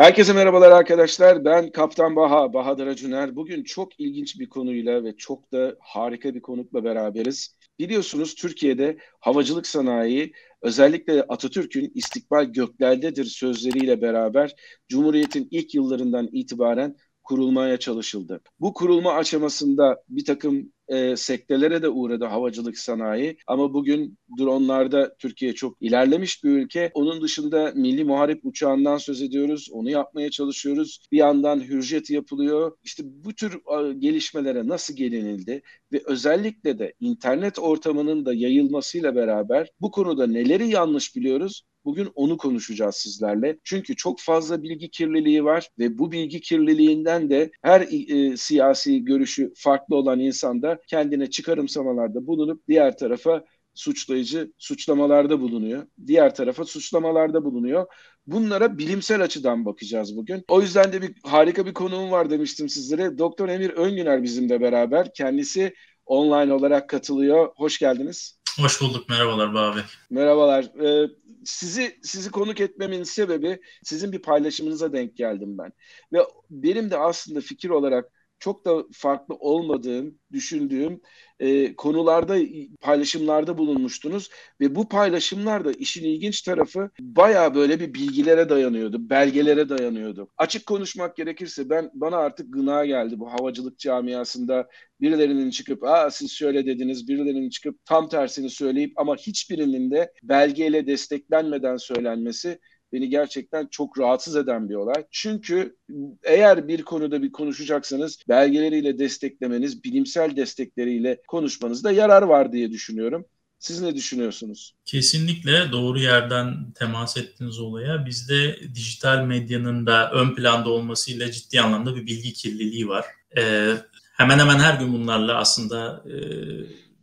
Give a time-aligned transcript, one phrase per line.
[0.00, 1.44] Herkese merhabalar arkadaşlar.
[1.44, 3.36] Ben Kaptan Baha, Bahadır Acuner.
[3.36, 7.56] Bugün çok ilginç bir konuyla ve çok da harika bir konukla beraberiz.
[7.78, 10.32] Biliyorsunuz Türkiye'de havacılık sanayi
[10.62, 14.54] özellikle Atatürk'ün istikbal göklerdedir sözleriyle beraber
[14.88, 16.96] Cumhuriyet'in ilk yıllarından itibaren
[17.30, 18.40] kurulmaya çalışıldı.
[18.60, 23.36] Bu kurulma aşamasında bir takım e, sektelere de uğradı havacılık sanayi.
[23.46, 26.90] Ama bugün dronlarda Türkiye çok ilerlemiş bir ülke.
[26.94, 29.68] Onun dışında milli muharip uçağından söz ediyoruz.
[29.72, 31.06] Onu yapmaya çalışıyoruz.
[31.12, 32.76] Bir yandan hürjet yapılıyor.
[32.84, 33.60] İşte bu tür
[33.98, 41.16] gelişmelere nasıl gelinildi ve özellikle de internet ortamının da yayılmasıyla beraber bu konuda neleri yanlış
[41.16, 43.58] biliyoruz Bugün onu konuşacağız sizlerle.
[43.64, 49.52] Çünkü çok fazla bilgi kirliliği var ve bu bilgi kirliliğinden de her e, siyasi görüşü
[49.56, 53.44] farklı olan insan da kendine çıkarımsamalarda bulunup diğer tarafa
[53.74, 55.86] suçlayıcı suçlamalarda bulunuyor.
[56.06, 57.86] Diğer tarafa suçlamalarda bulunuyor.
[58.26, 60.44] Bunlara bilimsel açıdan bakacağız bugün.
[60.48, 63.18] O yüzden de bir harika bir konuğum var demiştim sizlere.
[63.18, 65.14] Doktor Emir Öngüner bizimle beraber.
[65.14, 65.74] Kendisi
[66.10, 67.52] online olarak katılıyor.
[67.56, 68.40] Hoş geldiniz.
[68.60, 69.08] Hoş bulduk.
[69.08, 69.80] Merhabalar abi.
[70.10, 70.64] Merhabalar.
[70.64, 71.10] Ee,
[71.44, 75.72] sizi sizi konuk etmemin sebebi sizin bir paylaşımınıza denk geldim ben.
[76.12, 76.18] Ve
[76.50, 81.00] benim de aslında fikir olarak çok da farklı olmadığım, düşündüğüm
[81.40, 82.38] e, konularda,
[82.80, 84.30] paylaşımlarda bulunmuştunuz.
[84.60, 90.28] Ve bu paylaşımlar da işin ilginç tarafı baya böyle bir bilgilere dayanıyordu, belgelere dayanıyordu.
[90.38, 94.68] Açık konuşmak gerekirse ben bana artık gına geldi bu havacılık camiasında
[95.00, 100.86] birilerinin çıkıp aa siz şöyle dediniz, birilerinin çıkıp tam tersini söyleyip ama hiçbirinin de belgeyle
[100.86, 102.58] desteklenmeden söylenmesi
[102.92, 105.04] beni gerçekten çok rahatsız eden bir olay.
[105.10, 105.76] Çünkü
[106.22, 113.24] eğer bir konuda bir konuşacaksanız belgeleriyle desteklemeniz, bilimsel destekleriyle konuşmanızda yarar var diye düşünüyorum.
[113.58, 114.74] Siz ne düşünüyorsunuz?
[114.84, 121.96] Kesinlikle doğru yerden temas ettiğiniz olaya bizde dijital medyanın da ön planda olmasıyla ciddi anlamda
[121.96, 123.04] bir bilgi kirliliği var.
[123.36, 123.74] Ee,
[124.16, 126.12] hemen hemen her gün bunlarla aslında e,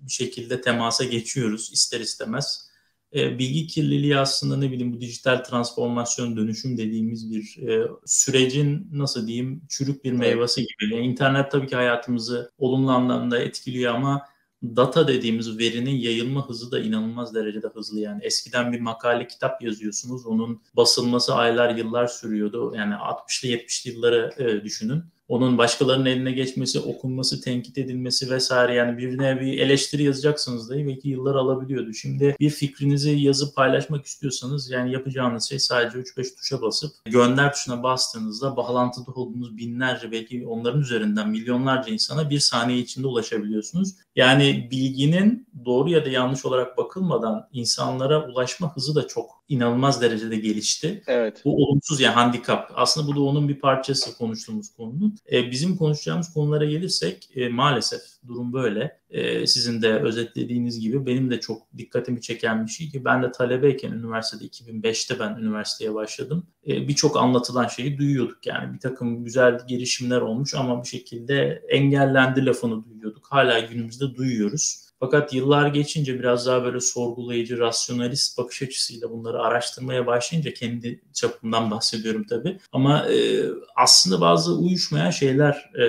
[0.02, 2.67] bir şekilde temasa geçiyoruz ister istemez
[3.16, 9.28] e, bilgi kirliliği aslında ne bileyim bu dijital transformasyon dönüşüm dediğimiz bir e, sürecin nasıl
[9.28, 10.96] diyeyim çürük bir meyvesi gibi.
[10.96, 14.22] Yani internet tabii ki hayatımızı olumlu anlamda etkiliyor ama
[14.64, 18.24] data dediğimiz verinin yayılma hızı da inanılmaz derecede hızlı yani.
[18.24, 20.26] Eskiden bir makale kitap yazıyorsunuz.
[20.26, 22.74] Onun basılması aylar yıllar sürüyordu.
[22.76, 28.98] Yani 60'lı 70'li yılları e, düşünün onun başkalarının eline geçmesi, okunması, tenkit edilmesi vesaire yani
[28.98, 31.94] birine bir eleştiri yazacaksınız dahi belki yıllar alabiliyordu.
[31.94, 37.84] Şimdi bir fikrinizi yazıp paylaşmak istiyorsanız yani yapacağınız şey sadece 3-5 tuşa basıp gönder tuşuna
[37.84, 43.96] bastığınızda bağlantıda olduğunuz binlerce belki onların üzerinden milyonlarca insana bir saniye içinde ulaşabiliyorsunuz.
[44.16, 50.36] Yani bilginin doğru ya da yanlış olarak bakılmadan insanlara ulaşma hızı da çok inanılmaz derecede
[50.36, 51.04] gelişti.
[51.08, 51.42] Evet.
[51.46, 52.72] Bu olumsuz yani handikap.
[52.76, 55.18] Aslında bu da onun bir parçası konuştuğumuz konunun.
[55.32, 59.00] E, bizim konuşacağımız konulara gelirsek e, maalesef durum böyle.
[59.10, 63.32] E, sizin de özetlediğiniz gibi benim de çok dikkatimi çeken bir şey ki ben de
[63.32, 66.48] talebeyken üniversitede 2005'te ben üniversiteye başladım.
[66.68, 72.46] E, Birçok anlatılan şeyi duyuyorduk yani bir takım güzel girişimler olmuş ama bir şekilde engellendi
[72.46, 73.28] lafını duyuyorduk.
[73.30, 74.87] Hala günümüzde duyuyoruz.
[75.00, 81.72] Fakat yıllar geçince biraz daha böyle sorgulayıcı, rasyonalist bakış açısıyla bunları araştırmaya başlayınca kendi çapımdan
[81.72, 82.58] bahsediyorum tabii.
[82.72, 85.88] Ama e, aslında bazı uyuşmayan şeyler e,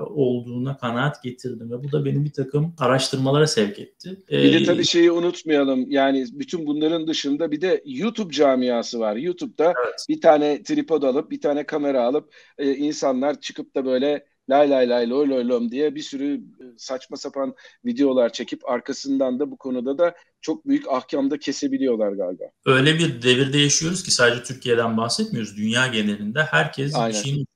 [0.00, 4.22] olduğuna kanaat getirdim ve bu da benim bir takım araştırmalara sevk etti.
[4.30, 9.16] E, bir de tabii şeyi unutmayalım yani bütün bunların dışında bir de YouTube camiası var.
[9.16, 10.06] YouTube'da evet.
[10.08, 14.88] bir tane tripod alıp bir tane kamera alıp e, insanlar çıkıp da böyle lay lay
[14.88, 17.54] lay loy loy lom diye bir sürü e, saçma sapan
[17.84, 22.44] videolar çekip arkasından da bu konuda da çok büyük ahkamda kesebiliyorlar galiba.
[22.66, 25.56] Öyle bir devirde yaşıyoruz ki sadece Türkiye'den bahsetmiyoruz.
[25.56, 27.08] Dünya genelinde herkes Aynen.
[27.10, 27.46] bir şeyin.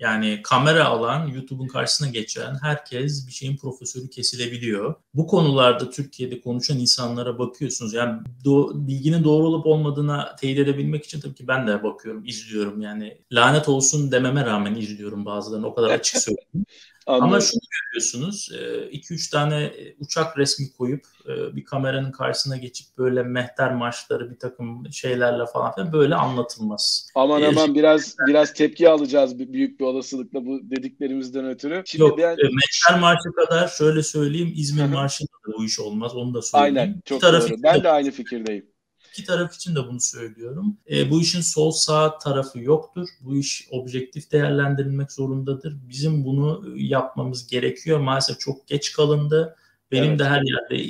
[0.00, 4.94] Yani kamera alan, YouTube'un karşısına geçen herkes bir şeyin profesörü kesilebiliyor.
[5.14, 7.94] Bu konularda Türkiye'de konuşan insanlara bakıyorsunuz.
[7.94, 12.80] Yani do- bilginin doğru olup olmadığına teyit edebilmek için tabii ki ben de bakıyorum, izliyorum.
[12.80, 15.66] Yani lanet olsun dememe rağmen izliyorum bazılarını.
[15.66, 16.66] O kadar açık söyleyeyim.
[17.06, 17.28] Anladım.
[17.28, 18.50] Ama şunu görüyorsunuz,
[18.92, 24.30] 2-3 e, tane e, uçak resmi koyup e, bir kameranın karşısına geçip böyle mehter marşları
[24.30, 27.08] bir takım şeylerle falan filan böyle anlatılmaz.
[27.14, 31.82] Aman aman biraz biraz tepki alacağız büyük bir olasılıkla bu dediklerimizden ötürü.
[31.86, 32.36] Şimdi Yok, ben...
[32.36, 36.76] mehter marşı kadar şöyle söyleyeyim İzmir marşında da bu iş olmaz onu da söyleyeyim.
[36.76, 37.62] Aynen çok doğru.
[37.62, 38.69] Ben de aynı fikirdeyim.
[39.12, 40.76] İki taraf için de bunu söylüyorum.
[40.90, 43.08] E, bu işin sol sağ tarafı yoktur.
[43.20, 45.76] Bu iş objektif değerlendirilmek zorundadır.
[45.88, 48.00] Bizim bunu yapmamız gerekiyor.
[48.00, 49.56] Maalesef çok geç kalındı.
[49.92, 50.18] Benim evet.
[50.18, 50.84] de her yerde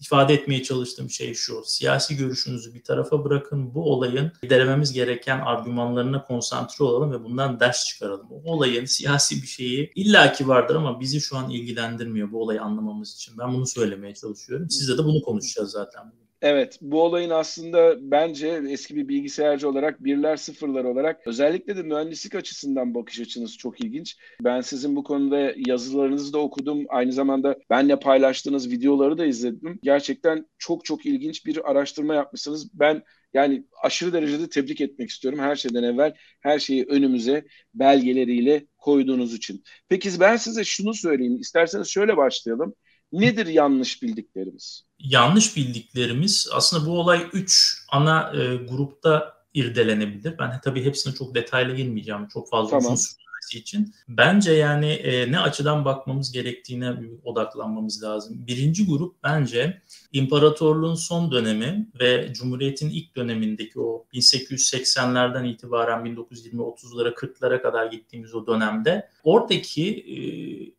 [0.00, 1.62] ifade etmeye çalıştığım şey şu.
[1.66, 3.74] Siyasi görüşünüzü bir tarafa bırakın.
[3.74, 8.26] Bu olayın giderememiz gereken argümanlarına konsantre olalım ve bundan ders çıkaralım.
[8.30, 13.14] O olayın siyasi bir şeyi illaki vardır ama bizi şu an ilgilendirmiyor bu olayı anlamamız
[13.14, 13.38] için.
[13.38, 14.70] Ben bunu söylemeye çalışıyorum.
[14.70, 16.12] Sizle de bunu konuşacağız zaten.
[16.44, 22.34] Evet, bu olayın aslında bence eski bir bilgisayarcı olarak birler sıfırlar olarak özellikle de mühendislik
[22.34, 24.16] açısından bakış açınız çok ilginç.
[24.40, 26.84] Ben sizin bu konuda yazılarınızı da okudum.
[26.88, 29.78] Aynı zamanda benle paylaştığınız videoları da izledim.
[29.82, 32.70] Gerçekten çok çok ilginç bir araştırma yapmışsınız.
[32.74, 33.02] Ben
[33.34, 35.38] yani aşırı derecede tebrik etmek istiyorum.
[35.40, 37.44] Her şeyden evvel her şeyi önümüze
[37.74, 39.64] belgeleriyle koyduğunuz için.
[39.88, 41.40] Peki ben size şunu söyleyeyim.
[41.40, 42.74] İsterseniz şöyle başlayalım.
[43.20, 44.84] Nedir yanlış bildiklerimiz?
[44.98, 50.38] Yanlış bildiklerimiz aslında bu olay 3 ana e, grupta irdelenebilir.
[50.38, 52.28] Ben tabii hepsine çok detaylı girmeyeceğim.
[52.28, 52.94] Çok fazla tamam.
[52.94, 53.94] uzun sürmesi için.
[54.08, 56.94] Bence yani e, ne açıdan bakmamız gerektiğine
[57.24, 58.46] odaklanmamız lazım.
[58.46, 59.82] Birinci grup bence
[60.12, 68.46] imparatorluğun son dönemi ve Cumhuriyet'in ilk dönemindeki o 1880'lerden itibaren 1920-30'lara 40'lara kadar gittiğimiz o
[68.46, 70.16] dönemde oradaki e,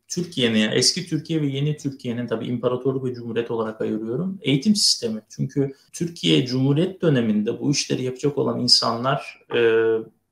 [0.08, 4.38] Türkiye'nin, eski Türkiye ve yeni Türkiye'nin tabii imparatorluk ve cumhuriyet olarak ayırıyorum.
[4.42, 5.22] Eğitim sistemi.
[5.28, 9.60] Çünkü Türkiye Cumhuriyet döneminde bu işleri yapacak olan insanlar e,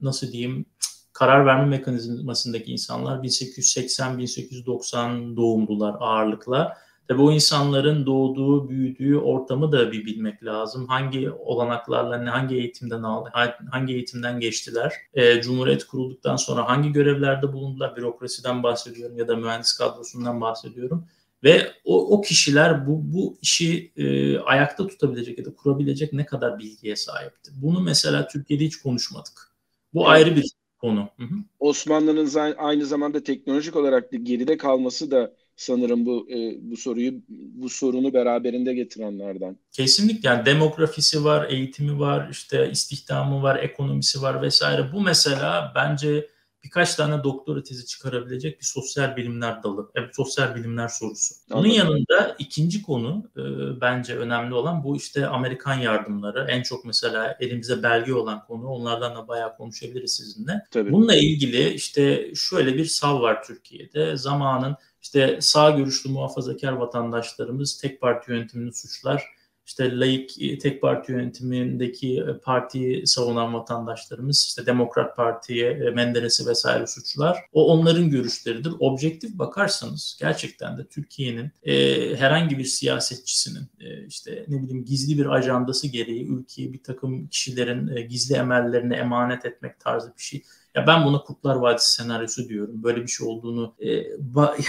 [0.00, 0.66] nasıl diyeyim
[1.14, 6.76] karar verme mekanizmasındaki insanlar 1880-1890 doğumlular ağırlıkla.
[7.08, 10.87] Tabi o insanların doğduğu, büyüdüğü ortamı da bir bilmek lazım.
[10.87, 13.31] Hangi olanaklarla, hangi eğitimden aldı,
[13.70, 14.93] hangi eğitimden geçtiler.
[15.14, 17.96] E, Cumhuriyet kurulduktan sonra hangi görevlerde bulundular?
[17.96, 21.06] Bürokrasiden bahsediyorum ya da mühendis kadrosundan bahsediyorum.
[21.44, 26.58] Ve o, o kişiler bu, bu işi e, ayakta tutabilecek ya da kurabilecek ne kadar
[26.58, 27.50] bilgiye sahipti?
[27.55, 29.50] Bunu mesela Türkiye'de hiç konuşmadık.
[29.94, 30.44] Bu ayrı bir
[30.84, 31.08] konu.
[31.19, 31.34] Hı hı.
[31.60, 37.69] Osmanlı'nın aynı zamanda teknolojik olarak da geride kalması da sanırım bu e, bu soruyu bu
[37.69, 39.56] sorunu beraberinde getirenlerden.
[39.72, 44.92] Kesinlikle yani demografisi var, eğitimi var, işte istihdamı var, ekonomisi var vesaire.
[44.92, 46.26] Bu mesela bence
[46.64, 49.90] birkaç tane doktora tezi çıkarabilecek bir sosyal bilimler dalı.
[49.94, 51.34] Evet, sosyal bilimler sorusu.
[51.50, 53.40] Bunun yanında ikinci konu e,
[53.81, 56.46] bence önemli olan bu işte Amerikan yardımları.
[56.50, 58.66] En çok mesela elimize belge olan konu.
[58.66, 60.64] Onlardan da bayağı konuşabiliriz sizinle.
[60.70, 60.93] Tabii.
[60.93, 64.16] Bununla ilgili işte şöyle bir sav var Türkiye'de.
[64.16, 69.33] Zamanın işte sağ görüşlü muhafazakar vatandaşlarımız tek parti yönetimini suçlar
[69.66, 76.46] işte laik e, tek parti yönetimindeki e, partiyi savunan vatandaşlarımız işte Demokrat Parti'ye e, Menderes'i
[76.46, 77.38] vesaire suçlar.
[77.52, 78.72] O onların görüşleridir.
[78.78, 85.26] Objektif bakarsanız gerçekten de Türkiye'nin e, herhangi bir siyasetçisinin e, işte ne bileyim gizli bir
[85.26, 90.43] ajandası gereği ülkeyi bir takım kişilerin e, gizli emellerine emanet etmek tarzı bir şey
[90.75, 92.82] ya ben buna Kurtlar Vadisi senaryosu diyorum.
[92.82, 93.88] Böyle bir şey olduğunu e,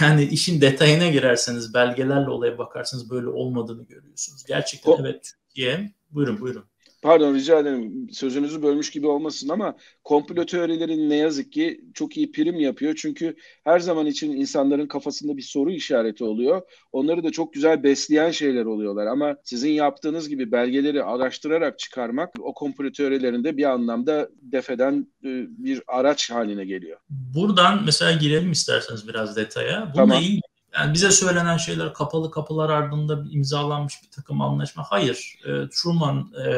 [0.00, 4.44] yani işin detayına girerseniz belgelerle olaya bakarsanız böyle olmadığını görüyorsunuz.
[4.44, 6.64] Gerçekten o, evet Türkiye buyurun buyurun.
[7.06, 12.32] Pardon rica ederim sözünüzü bölmüş gibi olmasın ama komplo teorileri ne yazık ki çok iyi
[12.32, 12.94] prim yapıyor.
[12.96, 16.62] Çünkü her zaman için insanların kafasında bir soru işareti oluyor.
[16.92, 19.06] Onları da çok güzel besleyen şeyler oluyorlar.
[19.06, 25.82] Ama sizin yaptığınız gibi belgeleri araştırarak çıkarmak o komplo teorilerinde bir anlamda defeden e, bir
[25.86, 26.98] araç haline geliyor.
[27.10, 29.80] Buradan mesela girelim isterseniz biraz detaya.
[29.94, 30.22] Bununla tamam.
[30.22, 34.84] ilgili yani bize söylenen şeyler kapalı kapılar ardında imzalanmış bir takım anlaşma.
[34.88, 35.38] Hayır.
[35.44, 36.52] E, Truman e,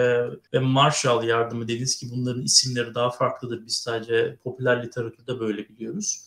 [0.53, 3.67] ve Marshall yardımı dediğiniz ki bunların isimleri daha farklıdır.
[3.67, 6.25] Biz sadece popüler literatürde böyle biliyoruz.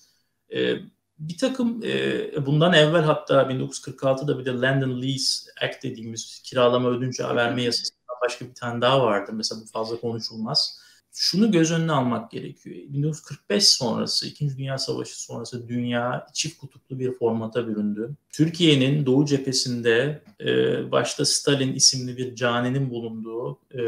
[0.56, 0.76] E,
[1.20, 6.90] bir takım e, bundan evvel hatta 1946'da bir de Land and Lease Act dediğimiz kiralama
[6.90, 9.32] ödünç verme yasasından başka bir tane daha vardı.
[9.34, 10.80] Mesela bu fazla konuşulmaz
[11.14, 12.76] şunu göz önüne almak gerekiyor.
[12.76, 18.12] 1945 sonrası, İkinci Dünya Savaşı sonrası dünya çift kutuplu bir formata büründü.
[18.30, 20.52] Türkiye'nin Doğu cephesinde e,
[20.92, 23.82] başta Stalin isimli bir caninin bulunduğu e,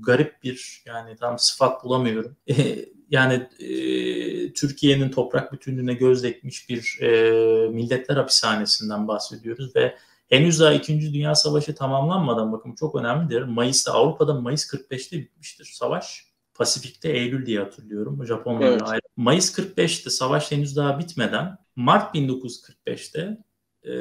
[0.00, 2.36] garip bir yani tam sıfat bulamıyorum.
[2.48, 9.96] E, yani e, Türkiye'nin toprak bütünlüğüne göz dikmiş bir e, milletler hapishanesinden bahsediyoruz ve
[10.28, 13.42] henüz daha İkinci Dünya Savaşı tamamlanmadan bakın çok önemlidir.
[13.42, 16.27] Mayıs'ta Avrupa'da Mayıs 45'te bitmiştir savaş
[16.58, 18.26] Pasifik'te Eylül diye hatırlıyorum.
[18.26, 18.82] Japonlarla evet.
[18.82, 19.02] ayrı.
[19.16, 23.38] Mayıs 45'te savaş henüz daha bitmeden Mart 1945'te
[23.84, 23.94] e,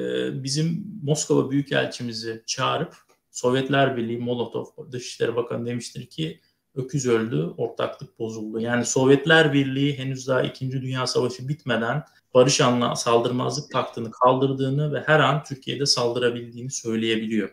[0.43, 2.95] bizim Moskova Büyükelçimizi çağırıp
[3.31, 6.41] Sovyetler Birliği Molotov Dışişleri Bakanı demiştir ki
[6.75, 8.59] öküz öldü, ortaklık bozuldu.
[8.59, 10.71] Yani Sovyetler Birliği henüz daha 2.
[10.71, 17.49] Dünya Savaşı bitmeden barış anla saldırmazlık taktığını kaldırdığını ve her an Türkiye'de saldırabildiğini söyleyebiliyor.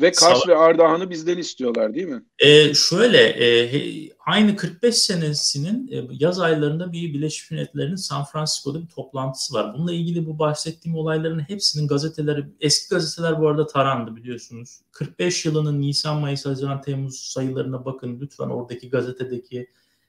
[0.00, 2.22] Ve Kars Sava- ve Ardahan'ı bizden istiyorlar değil mi?
[2.38, 8.88] E, şöyle e, aynı 45 senesinin e, yaz aylarında bir Birleşmiş Milletler'in San Francisco'da bir
[8.88, 9.74] toplantısı var.
[9.74, 14.80] Bununla ilgili bu bahsettiğim olayların hepsinin gazeteleri, eski gazeteler bu arada tarandı biliyorsunuz.
[14.92, 19.68] 45 yılının Nisan, Mayıs, Haziran, Temmuz sayılarına bakın lütfen oradaki gazetedeki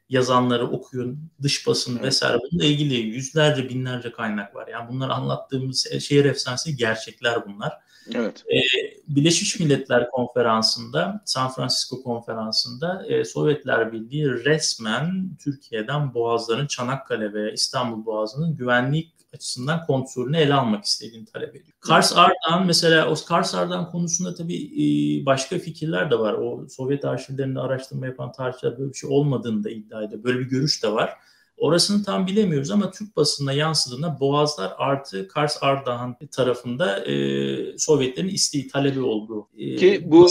[0.10, 2.06] yazanları okuyun, dış basın evet.
[2.06, 2.38] vesaire.
[2.51, 4.68] Bununla ilgili yüzlerce, binlerce kaynak var.
[4.68, 7.74] Yani bunlar anlattığımız şehir efsanesi gerçekler bunlar.
[8.13, 8.44] Evet.
[8.48, 17.54] Ee, Birleşmiş Milletler Konferansı'nda, San Francisco Konferansı'nda e, Sovyetler Birliği resmen Türkiye'den Boğazların Çanakkale ve
[17.54, 21.78] İstanbul Boğazı'nın güvenlik açısından kontrolünü ele almak istediğini talep ediyor.
[21.80, 24.86] Kars Ardahan mesela o Kars Ardahan konusunda tabii e,
[25.26, 26.34] başka fikirler de var.
[26.34, 30.24] O Sovyet arşivlerinde araştırma yapan tarihçiler böyle bir şey olmadığını da iddia ediyor.
[30.24, 31.14] Böyle bir görüş de var.
[31.58, 38.68] Orasını tam bilemiyoruz ama Türk basınına yansıdığında Boğazlar artı Kars Ardahan tarafında e, Sovyetlerin isteği
[38.68, 39.48] talebi olduğu.
[39.58, 40.28] E, Ki bu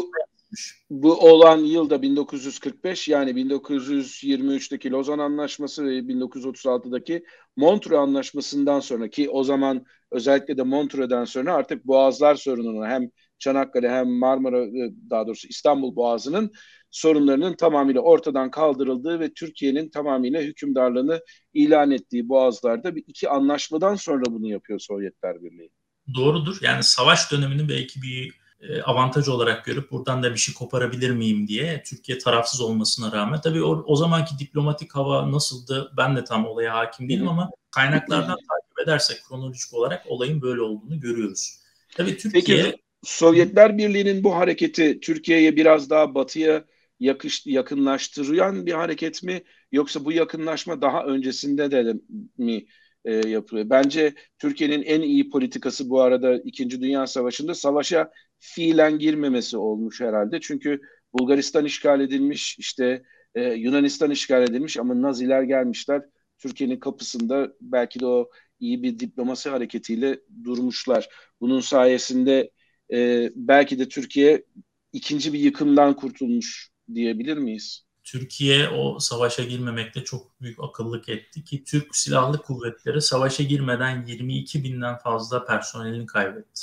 [0.91, 7.25] bu olan yılda 1945 yani 1923'teki Lozan Anlaşması ve 1936'daki
[7.57, 13.91] Montreux Anlaşması'ndan sonra ki o zaman özellikle de Montreux'den sonra artık Boğazlar sorununu hem Çanakkale
[13.91, 16.51] hem Marmara e, daha doğrusu İstanbul Boğazı'nın
[16.95, 21.21] sorunlarının tamamıyla ortadan kaldırıldığı ve Türkiye'nin tamamıyla hükümdarlığını
[21.55, 25.71] ilan ettiği boğazlarda bir iki anlaşmadan sonra bunu yapıyor Sovyetler Birliği.
[26.15, 26.59] Doğrudur.
[26.63, 31.49] Yani savaş dönemini belki bir e, avantaj olarak görüp buradan da bir şey koparabilir miyim
[31.49, 36.47] diye Türkiye tarafsız olmasına rağmen tabii o, o zamanki diplomatik hava nasıldı ben de tam
[36.47, 41.61] olaya hakim değilim ama kaynaklardan takip edersek kronolojik olarak olayın böyle olduğunu görüyoruz.
[41.97, 46.65] Tabii Türkiye Peki Sovyetler Birliği'nin bu hareketi Türkiye'ye biraz daha batıya
[47.05, 49.43] yakış, yakınlaştıran bir hareket mi
[49.73, 51.95] yoksa bu yakınlaşma daha öncesinde de
[52.39, 52.67] mi
[53.05, 53.71] e, yapılıyor?
[53.71, 60.41] Bence Türkiye'nin en iyi politikası bu arada İkinci Dünya Savaşı'nda savaşa fiilen girmemesi olmuş herhalde.
[60.41, 60.81] Çünkü
[61.13, 63.03] Bulgaristan işgal edilmiş, işte
[63.35, 66.03] e, Yunanistan işgal edilmiş ama Naziler gelmişler.
[66.39, 68.31] Türkiye'nin kapısında belki de o
[68.61, 71.09] iyi bir diplomasi hareketiyle durmuşlar.
[71.41, 72.51] Bunun sayesinde
[72.93, 74.45] e, belki de Türkiye
[74.93, 77.85] ikinci bir yıkımdan kurtulmuş diyebilir miyiz?
[78.05, 84.65] Türkiye o savaşa girmemekte çok büyük akıllık etti ki Türk Silahlı Kuvvetleri savaşa girmeden 22
[84.65, 86.63] binden fazla personelini kaybetti.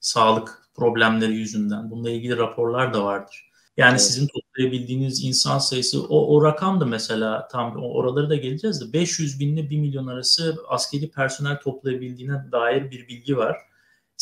[0.00, 1.90] Sağlık problemleri yüzünden.
[1.90, 3.52] Bununla ilgili raporlar da vardır.
[3.76, 4.02] Yani evet.
[4.02, 9.40] sizin toplayabildiğiniz insan sayısı o, o rakam da mesela tam oraları da geleceğiz de 500
[9.40, 13.56] binle 1 milyon arası askeri personel toplayabildiğine dair bir bilgi var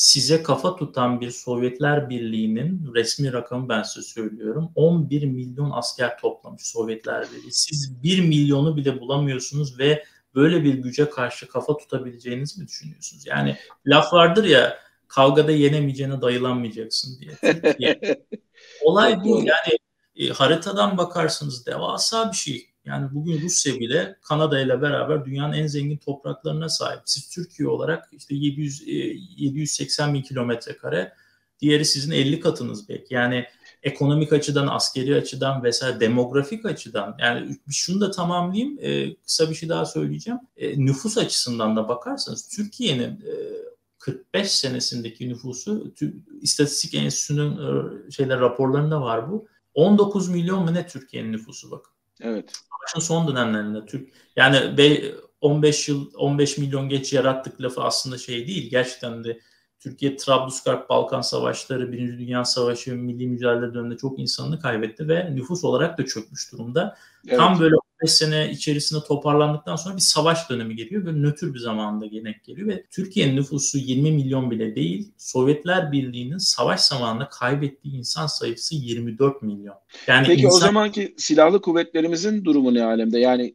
[0.01, 4.73] size kafa tutan bir Sovyetler Birliği'nin resmi rakamı ben size söylüyorum.
[4.75, 7.53] 11 milyon asker toplamış Sovyetler Birliği.
[7.53, 10.05] Siz 1 milyonu bile bulamıyorsunuz ve
[10.35, 13.27] böyle bir güce karşı kafa tutabileceğinizi mi düşünüyorsunuz?
[13.27, 14.79] Yani laf vardır ya
[15.09, 18.01] kavgada yenemeyeceğine dayılanmayacaksın diye.
[18.83, 19.39] Olay bu.
[19.39, 19.79] Yani
[20.17, 22.70] e, haritadan bakarsınız devasa bir şey.
[22.85, 27.01] Yani bugün Rusya bile Kanada ile beraber dünyanın en zengin topraklarına sahip.
[27.05, 31.13] Siz Türkiye olarak işte 700 780 e, bin kilometre kare,
[31.61, 33.15] diğeri sizin 50 katınız belki.
[33.15, 33.47] Yani
[33.83, 38.79] ekonomik açıdan, askeri açıdan vesaire demografik açıdan yani şunu da tamamlayayım.
[38.81, 40.41] E, kısa bir şey daha söyleyeceğim.
[40.57, 43.33] E, nüfus açısından da bakarsanız Türkiye'nin e,
[43.99, 45.95] 45 senesindeki nüfusu
[46.41, 49.49] İstatistik Enstitüsü'nün e, şeyler raporlarında var bu.
[49.75, 52.00] 19 milyon mu ne Türkiye'nin nüfusu bakın.
[52.21, 52.53] Evet.
[52.71, 54.77] Savaşın son dönemlerinde Türk yani
[55.41, 58.71] 15 yıl 15 milyon geç yarattık lafı aslında şey değil.
[58.71, 59.41] Gerçekten de
[59.81, 65.65] Türkiye Trablusgarp Balkan Savaşları, Birinci Dünya Savaşı, milli mücadele döneminde çok insanını kaybetti ve nüfus
[65.65, 66.97] olarak da çökmüş durumda.
[67.29, 67.39] Evet.
[67.39, 71.05] Tam böyle 5 sene içerisinde toparlandıktan sonra bir savaş dönemi geliyor.
[71.05, 75.13] Böyle nötr bir zamanda genek geliyor ve Türkiye'nin nüfusu 20 milyon bile değil.
[75.19, 79.75] Sovyetler Birliği'nin savaş zamanında kaybettiği insan sayısı 24 milyon.
[80.07, 80.57] Yani Peki insan...
[80.57, 83.19] o zamanki silahlı kuvvetlerimizin durumu ne alemde?
[83.19, 83.55] Yani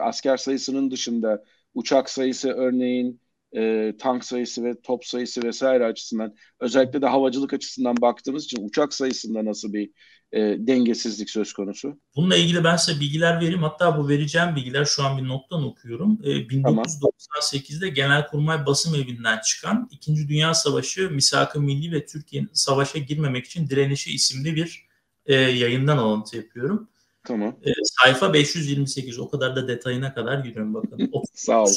[0.00, 3.20] asker sayısının dışında uçak sayısı örneğin
[3.56, 8.94] e, tank sayısı ve top sayısı vesaire açısından özellikle de havacılık açısından baktığımız için uçak
[8.94, 9.90] sayısında nasıl bir
[10.32, 11.98] e, dengesizlik söz konusu?
[12.16, 13.62] Bununla ilgili ben size bilgiler vereyim.
[13.62, 16.18] Hatta bu vereceğim bilgiler şu an bir nottan okuyorum.
[16.24, 17.94] E, 1998'de tamam.
[17.94, 24.12] Genelkurmay Basım Evi'nden çıkan İkinci Dünya Savaşı Misak-ı Milli ve Türkiye'nin savaşa girmemek için direnişi
[24.12, 24.86] isimli bir
[25.26, 26.88] e, yayından alıntı yapıyorum.
[27.24, 27.56] Tamam.
[27.64, 31.12] E, sayfa 528 o kadar da detayına kadar giriyorum bakın.
[31.34, 31.68] Sağ ol.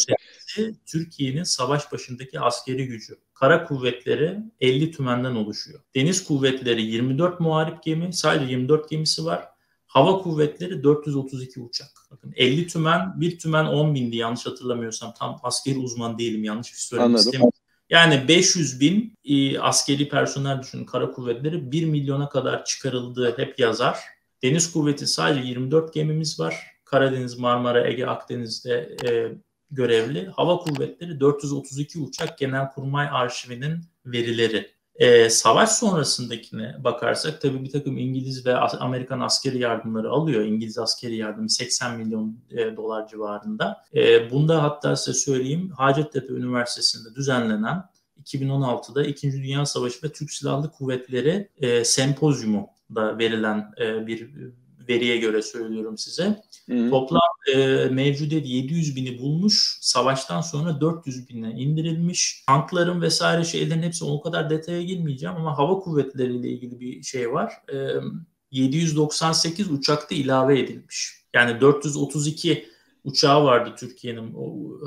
[0.86, 3.18] Türkiye'nin savaş başındaki askeri gücü.
[3.40, 5.80] Kara kuvvetleri 50 tümenden oluşuyor.
[5.96, 9.48] Deniz kuvvetleri 24 muharip gemi, sadece 24 gemisi var.
[9.88, 11.88] Hava kuvvetleri 432 uçak.
[12.12, 15.14] Bakın 50 tümen, bir tümen 10 bindi yanlış hatırlamıyorsam.
[15.20, 17.52] Tam askeri uzman değilim yanlış bir söylemek istemiyorum.
[17.90, 24.00] Yani 500 bin e, askeri personel düşünün kara kuvvetleri 1 milyona kadar çıkarıldığı hep yazar.
[24.44, 26.56] Deniz kuvveti sadece 24 gemimiz var.
[26.86, 29.32] Karadeniz, Marmara, Ege, Akdeniz'de e,
[29.72, 30.26] görevli.
[30.26, 34.72] Hava kuvvetleri 432 uçak Genelkurmay Arşivi'nin verileri.
[34.96, 40.46] E, savaş sonrasındakine bakarsak tabii bir takım İngiliz ve Amerikan askeri yardımları alıyor.
[40.46, 43.84] İngiliz askeri yardımı 80 milyon e, dolar civarında.
[43.96, 47.84] E, bunda hatta size söyleyeyim Hacettepe Üniversitesi'nde düzenlenen
[48.26, 49.32] 2016'da 2.
[49.32, 54.30] Dünya Savaşı ve Türk Silahlı Kuvvetleri e, sempozyumu da verilen e, bir
[54.90, 56.44] veriye göre söylüyorum size.
[56.70, 56.90] Hı.
[56.90, 59.78] Toplam e, mevcudiyet 700 bini bulmuş.
[59.82, 62.44] Savaştan sonra 400 bine indirilmiş.
[62.48, 67.54] Tankların vesaire şeylerin hepsi o kadar detaya girmeyeceğim ama hava kuvvetleriyle ilgili bir şey var.
[67.74, 67.78] E,
[68.52, 71.20] 798 uçakta ilave edilmiş.
[71.34, 72.70] Yani 432
[73.04, 74.36] uçağı vardı Türkiye'nin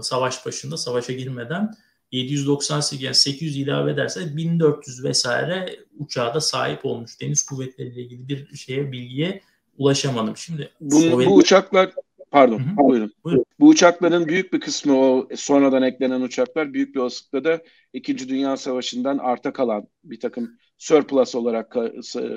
[0.02, 1.74] savaş başında, savaşa girmeden.
[2.12, 7.20] 798 yani 800 ilave ederse 1400 vesaire uçağa da sahip olmuş.
[7.20, 9.42] Deniz kuvvetleriyle ilgili bir şeye bilgiye
[9.78, 10.36] ulaşamadım.
[10.36, 11.28] Şimdi bu, Sovyet...
[11.28, 11.90] bu uçaklar
[12.32, 12.76] pardon Hı-hı.
[12.76, 13.12] buyurun.
[13.24, 13.44] buyurun.
[13.60, 17.62] Bu uçakların büyük bir kısmı o sonradan eklenen uçaklar büyük bir olasılıkla da
[17.92, 21.76] İkinci Dünya Savaşı'ndan arta kalan bir takım surplus olarak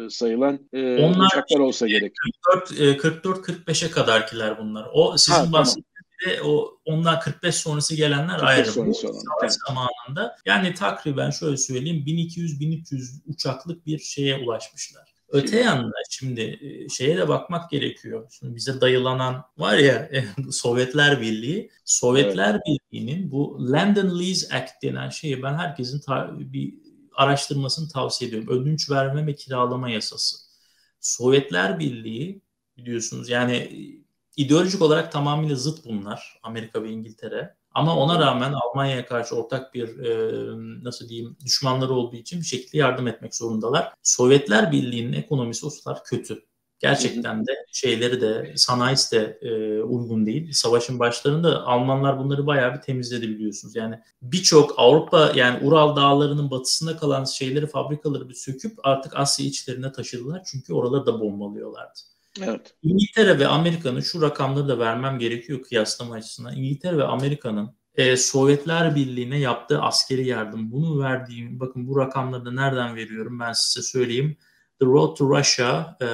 [0.10, 2.14] sayılan e, Onlar uçaklar olsa gerek.
[2.80, 4.88] 44-45'e kadarkiler bunlar.
[4.94, 6.52] O sizin ha, bahsettiğiniz tamam.
[6.52, 8.72] o ondan 45 sonrası gelenler 45 ayrı.
[8.72, 15.15] Sonrası olan, Savaş zamanında yani takriben şöyle söyleyeyim 1200-1300 uçaklık bir şeye ulaşmışlar.
[15.30, 18.28] Öte yandan şimdi şeye de bakmak gerekiyor.
[18.40, 20.10] Şimdi bize dayılanan var ya
[20.52, 21.72] Sovyetler Birliği.
[21.86, 22.62] Sovyetler evet.
[22.92, 26.02] Birliği'nin bu Land and Lease Act denen şeyi ben herkesin
[26.54, 26.74] bir
[27.16, 28.50] araştırmasını tavsiye ediyorum.
[28.50, 30.38] Ödünç verme ve kiralama yasası.
[31.00, 32.42] Sovyetler Birliği
[32.78, 33.70] biliyorsunuz yani
[34.38, 37.56] ideolojik olarak tamamıyla zıt bunlar Amerika ve İngiltere.
[37.76, 42.78] Ama ona rağmen Almanya'ya karşı ortak bir e, nasıl diyeyim düşmanları olduğu için bir şekilde
[42.78, 43.94] yardım etmek zorundalar.
[44.04, 46.46] Sovyetler Birliği'nin ekonomisi o kadar kötü.
[46.80, 50.52] Gerçekten de şeyleri de sanayisi de e, uygun değil.
[50.54, 53.76] Savaşın başlarında Almanlar bunları bayağı bir temizledi biliyorsunuz.
[53.76, 59.92] Yani birçok Avrupa yani Ural dağlarının batısında kalan şeyleri fabrikaları bir söküp artık Asya içlerine
[59.92, 60.44] taşıdılar.
[60.52, 62.00] Çünkü oraları da bombalıyorlardı.
[62.42, 62.76] Evet.
[62.84, 66.56] İngiltere ve Amerika'nın şu rakamları da vermem gerekiyor kıyaslama açısından.
[66.56, 70.72] İngiltere ve Amerika'nın e, Sovyetler Birliği'ne yaptığı askeri yardım.
[70.72, 74.38] Bunu verdiğim, bakın bu rakamları da nereden veriyorum ben size söyleyeyim.
[74.80, 76.08] The Road to Russia, e,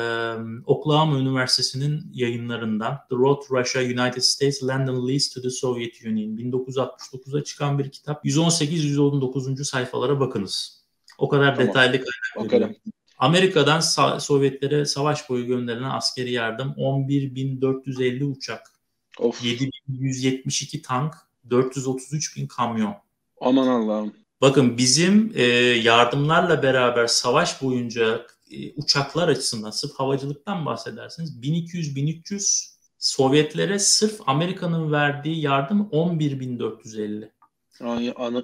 [0.65, 6.37] Oklahoma Üniversitesi'nin yayınlarından The Road to Russia, United States, London Lease to the Soviet Union
[6.37, 8.25] 1969'da çıkan bir kitap.
[8.25, 9.63] 118-119.
[9.63, 10.81] sayfalara bakınız.
[11.17, 11.67] O kadar tamam.
[11.67, 12.75] detaylı kaynak okay.
[13.21, 13.79] Amerika'dan
[14.19, 18.71] Sovyetlere savaş boyu gönderilen askeri yardım 11.450 uçak,
[19.19, 19.43] of.
[19.43, 21.13] 7.172 tank,
[21.49, 22.95] 433 bin kamyon.
[23.41, 24.13] Aman Allah'ım.
[24.41, 25.43] Bakın bizim e,
[25.83, 35.41] yardımlarla beraber savaş boyunca e, uçaklar açısından sırf havacılıktan bahsederseniz 1200-1300 Sovyetlere sırf Amerika'nın verdiği
[35.41, 37.29] yardım 11.450.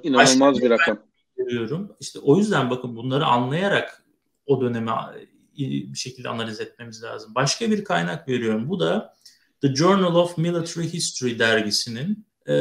[0.04, 1.00] İnanılmaz Başka bir rakam.
[1.38, 1.92] Görüyorum.
[2.00, 4.07] İşte o yüzden bakın bunları anlayarak
[4.48, 4.92] o döneme
[5.58, 7.36] bir şekilde analiz etmemiz lazım.
[7.36, 8.70] Başka bir kaynak veriyorum.
[8.70, 9.14] Bu da
[9.62, 12.54] The Journal of Military History dergisinin e,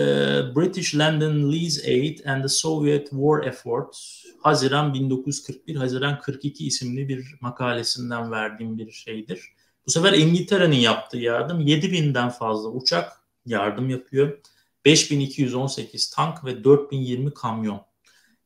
[0.57, 3.97] British London Lease Aid and the Soviet War Effort
[4.43, 9.41] Haziran 1941 Haziran 42 isimli bir makalesinden verdiğim bir şeydir.
[9.87, 13.13] Bu sefer İngiltere'nin yaptığı yardım 7000'den fazla uçak
[13.47, 14.39] yardım yapıyor.
[14.85, 17.81] 5218 tank ve 4020 kamyon.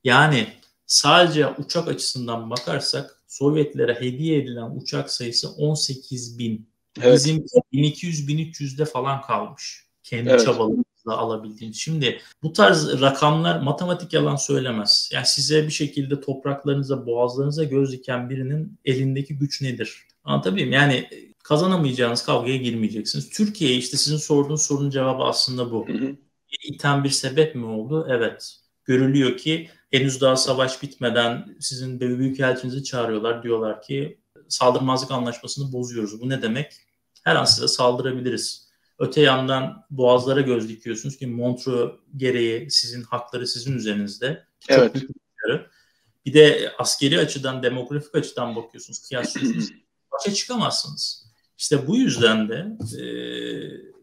[0.05, 0.49] Yani
[0.87, 6.71] sadece uçak açısından bakarsak Sovyetlere hediye edilen uçak sayısı 18 bin.
[7.03, 7.15] Evet.
[7.15, 9.87] Bizim 1200-1300'de falan kalmış.
[10.03, 10.45] Kendi evet.
[10.45, 11.77] çabalarımızla alabildiğimiz.
[11.77, 15.11] Şimdi bu tarz rakamlar matematik yalan söylemez.
[15.13, 20.07] Yani size bir şekilde topraklarınıza, boğazlarınıza göz diken birinin elindeki güç nedir?
[20.25, 20.83] Anlatabiliyor muyum?
[20.83, 21.09] Yani
[21.45, 23.31] kazanamayacağınız kavgaya girmeyeceksiniz.
[23.31, 25.89] Türkiye işte sizin sorduğunuz sorunun cevabı aslında bu.
[25.89, 26.17] Hı hı.
[26.63, 28.07] İten bir sebep mi oldu?
[28.11, 28.57] Evet.
[28.85, 33.43] Görülüyor ki henüz daha savaş bitmeden sizin büyükelçinizi çağırıyorlar.
[33.43, 36.21] Diyorlar ki saldırmazlık anlaşmasını bozuyoruz.
[36.21, 36.73] Bu ne demek?
[37.25, 38.71] Her an size saldırabiliriz.
[38.99, 44.45] Öte yandan boğazlara göz dikiyorsunuz ki Montreux gereği sizin hakları sizin üzerinizde.
[44.69, 44.97] Evet.
[46.27, 49.71] Bir de askeri açıdan, demografik açıdan bakıyorsunuz, kıyaslıyorsunuz.
[50.13, 51.27] Başa çıkamazsınız.
[51.59, 53.05] İşte bu yüzden de e,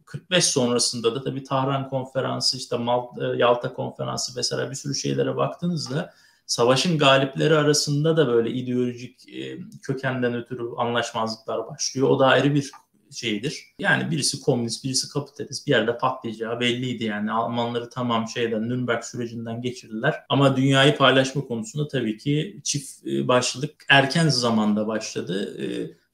[0.07, 5.35] 45 sonrasında da tabii Tahran konferansı, işte Mal, e, Yalta konferansı vesaire bir sürü şeylere
[5.35, 6.13] baktığınızda
[6.45, 12.09] savaşın galipleri arasında da böyle ideolojik e, kökenden ötürü anlaşmazlıklar başlıyor.
[12.09, 12.71] O da ayrı bir
[13.11, 13.75] şeyidir.
[13.79, 17.31] Yani birisi komünist, birisi kapitalist bir yerde patlayacağı belliydi yani.
[17.31, 20.15] Almanları tamam şeyden Nürnberg sürecinden geçirdiler.
[20.29, 25.57] Ama dünyayı paylaşma konusunda tabii ki çift e, başlılık erken zamanda başladı.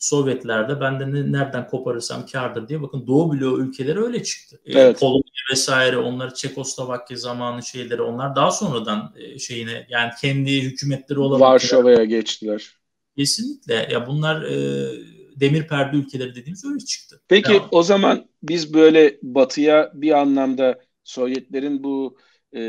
[0.03, 4.61] Sovyetlerde ben de ne, nereden koparırsam kardır diye bakın Doğu bloğu ülkeleri öyle çıktı.
[4.65, 4.99] E, evet.
[4.99, 12.03] Polonya vesaire onlar Çekoslovakya zamanı şeyleri onlar daha sonradan şeyine yani kendi hükümetleri olan Varşova'ya
[12.03, 12.69] geçtiler.
[13.17, 14.89] Kesinlikle ya bunlar e,
[15.35, 17.21] demir perde ülkeleri dediğimiz öyle çıktı.
[17.27, 17.67] Peki ya.
[17.71, 22.17] o zaman biz böyle batıya bir anlamda Sovyetlerin bu
[22.55, 22.61] e,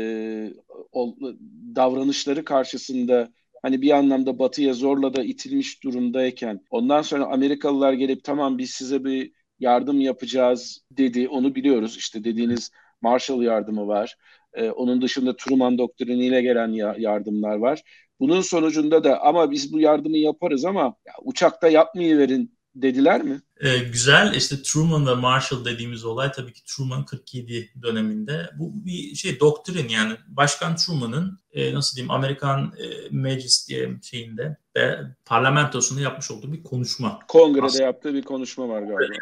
[1.75, 3.33] davranışları karşısında
[3.65, 9.03] hani bir anlamda batıya zorla da itilmiş durumdayken ondan sonra Amerikalılar gelip tamam biz size
[9.05, 11.27] bir yardım yapacağız dedi.
[11.27, 11.97] Onu biliyoruz.
[11.97, 14.15] İşte dediğiniz Marshall yardımı var.
[14.53, 17.83] Ee, onun dışında Truman doktriniyle gelen ya- yardımlar var.
[18.19, 23.41] Bunun sonucunda da ama biz bu yardımı yaparız ama ya, uçakta yapmayı verin dediler mi?
[23.59, 29.15] Ee, güzel işte Truman ve Marshall dediğimiz olay tabii ki Truman 47 döneminde bu bir
[29.15, 36.01] şey doktrin yani Başkan Truman'ın e, nasıl diyeyim Amerikan e, meclis diye şeyinde ve parlamentosunda
[36.01, 37.19] yapmış olduğu bir konuşma.
[37.27, 37.83] Kongrede Aslında.
[37.83, 39.15] yaptığı bir konuşma var galiba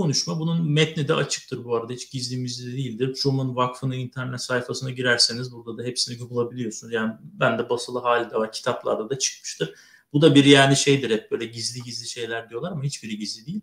[0.00, 0.40] konuşma.
[0.40, 1.92] Bunun metni de açıktır bu arada.
[1.92, 3.14] Hiç gizli değildir.
[3.14, 6.92] Truman Vakfı'nın internet sayfasına girerseniz burada da hepsini bulabiliyorsunuz.
[6.92, 8.52] Yani ben de basılı hali de var.
[8.52, 9.74] Kitaplarda da çıkmıştır.
[10.12, 13.60] Bu da bir yani şeydir hep böyle gizli gizli şeyler diyorlar ama hiçbiri gizli değil.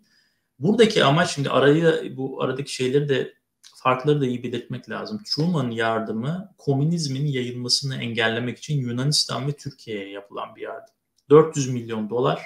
[0.58, 3.34] Buradaki amaç şimdi arayı bu aradaki şeyleri de
[3.76, 5.22] farkları da iyi belirtmek lazım.
[5.26, 10.94] Truman yardımı komünizmin yayılmasını engellemek için Yunanistan ve Türkiye'ye yapılan bir yardım.
[11.30, 12.42] 400 milyon dolar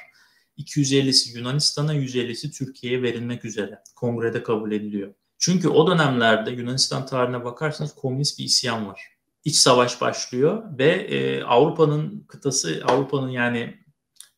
[0.58, 5.14] 250'si Yunanistan'a, 150'si Türkiye'ye verilmek üzere kongrede kabul ediliyor.
[5.38, 9.02] Çünkü o dönemlerde Yunanistan tarihine bakarsanız komünist bir isyan var.
[9.44, 13.81] İç savaş başlıyor ve e, Avrupa'nın kıtası, Avrupa'nın yani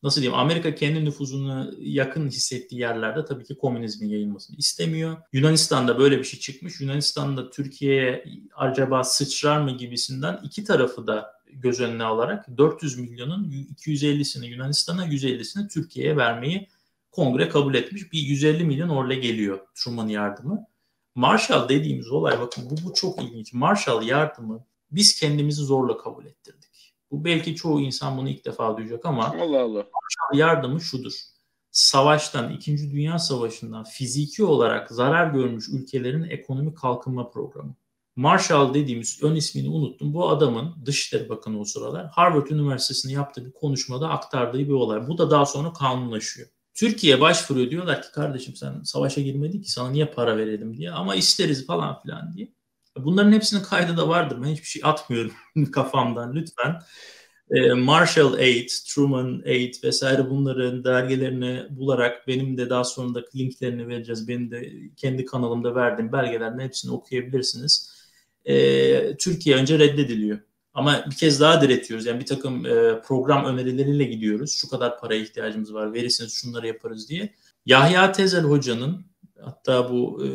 [0.05, 5.17] nasıl diyeyim Amerika kendi nüfuzunu yakın hissettiği yerlerde tabii ki komünizmin yayılmasını istemiyor.
[5.33, 6.81] Yunanistan'da böyle bir şey çıkmış.
[6.81, 14.45] Yunanistan'da Türkiye'ye acaba sıçrar mı gibisinden iki tarafı da göz önüne alarak 400 milyonun 250'sini
[14.45, 16.67] Yunanistan'a 150'sini Türkiye'ye vermeyi
[17.11, 18.13] kongre kabul etmiş.
[18.13, 20.65] Bir 150 milyon orla geliyor Truman yardımı.
[21.15, 23.53] Marshall dediğimiz olay bakın bu, bu çok ilginç.
[23.53, 26.64] Marshall yardımı biz kendimizi zorla kabul ettirdik.
[27.15, 29.77] Bu belki çoğu insan bunu ilk defa duyacak ama Allah Allah.
[29.77, 31.13] Marshall yardımı şudur.
[31.71, 37.75] Savaştan, İkinci Dünya Savaşı'ndan fiziki olarak zarar görmüş ülkelerin ekonomik kalkınma programı.
[38.15, 40.13] Marshall dediğimiz ön ismini unuttum.
[40.13, 45.07] Bu adamın Dışişleri Bakanı o sıralar Harvard Üniversitesi'nde yaptığı bir konuşmada aktardığı bir olay.
[45.07, 46.47] Bu da daha sonra kanunlaşıyor.
[46.73, 51.15] Türkiye başvuruyor diyorlar ki kardeşim sen savaşa girmedin ki sana niye para verelim diye ama
[51.15, 52.53] isteriz falan filan diye.
[52.97, 54.37] Bunların hepsinin kaydı da vardır.
[54.43, 55.31] Ben hiçbir şey atmıyorum
[55.71, 56.81] kafamdan lütfen.
[57.51, 64.27] Ee, Marshall Aid, Truman Aid vesaire bunların dergilerini bularak benim de daha sonra linklerini vereceğiz.
[64.27, 67.95] Benim de kendi kanalımda verdiğim belgelerin hepsini okuyabilirsiniz
[68.45, 70.39] e, Türkiye önce reddediliyor.
[70.73, 72.05] Ama bir kez daha diretiyoruz.
[72.05, 74.51] Yani bir takım e, program önerileriyle gidiyoruz.
[74.51, 75.93] Şu kadar paraya ihtiyacımız var.
[75.93, 77.33] Verirseniz şunları yaparız diye.
[77.65, 79.05] Yahya Tezel Hoca'nın
[79.41, 80.29] hatta bu e,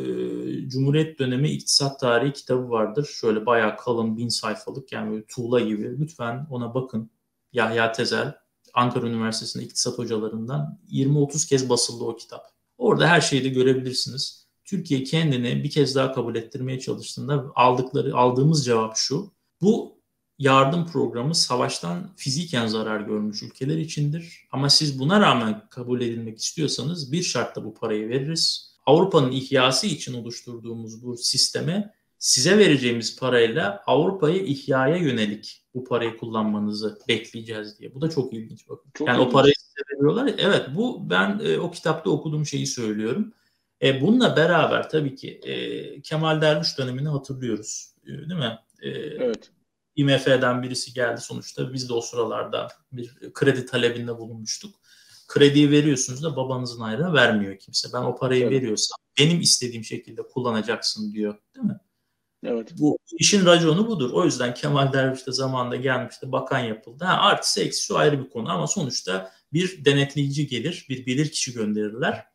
[0.69, 3.05] Cumhuriyet dönemi iktisat tarihi kitabı vardır.
[3.05, 5.99] Şöyle bayağı kalın bin sayfalık yani tuğla gibi.
[5.99, 7.11] Lütfen ona bakın.
[7.53, 8.35] Yahya Tezel
[8.73, 12.45] Ankara Üniversitesi'nde iktisat hocalarından 20-30 kez basıldı o kitap.
[12.77, 14.47] Orada her şeyi de görebilirsiniz.
[14.65, 19.31] Türkiye kendini bir kez daha kabul ettirmeye çalıştığında aldıkları aldığımız cevap şu.
[19.61, 20.01] Bu
[20.39, 24.47] yardım programı savaştan fiziken zarar görmüş ülkeler içindir.
[24.51, 28.70] Ama siz buna rağmen kabul edilmek istiyorsanız bir şartla bu parayı veririz.
[28.85, 36.99] Avrupa'nın ihyası için oluşturduğumuz bu sisteme size vereceğimiz parayla Avrupa'yı ihyaya yönelik bu parayı kullanmanızı
[37.07, 37.95] bekleyeceğiz diye.
[37.95, 38.91] Bu da çok ilginç bakın.
[38.93, 39.29] Çok yani ilginç.
[39.29, 40.33] o parayı size veriyorlar.
[40.37, 43.33] Evet bu ben e, o kitapta okuduğum şeyi söylüyorum.
[43.81, 47.93] E, bununla beraber tabii ki e, Kemal Derviş dönemini hatırlıyoruz.
[48.03, 48.59] E, değil mi?
[48.81, 49.51] E, evet.
[49.95, 51.73] IMF'den birisi geldi sonuçta.
[51.73, 54.75] Biz de o sıralarda bir kredi talebinde bulunmuştuk.
[55.33, 57.89] Krediyi veriyorsunuz da babanızın ayrı vermiyor kimse.
[57.93, 58.51] Ben o parayı evet.
[58.51, 61.35] veriyorsam benim istediğim şekilde kullanacaksın diyor.
[61.55, 61.79] Değil mi?
[62.43, 62.71] Evet.
[62.79, 64.11] Bu işin raconu budur.
[64.13, 67.05] O yüzden Kemal Derviş de zamanında gelmişti, bakan yapıldı.
[67.05, 72.31] Ha, artısı eksi şu ayrı bir konu ama sonuçta bir denetleyici gelir, bir bilirkişi gönderirler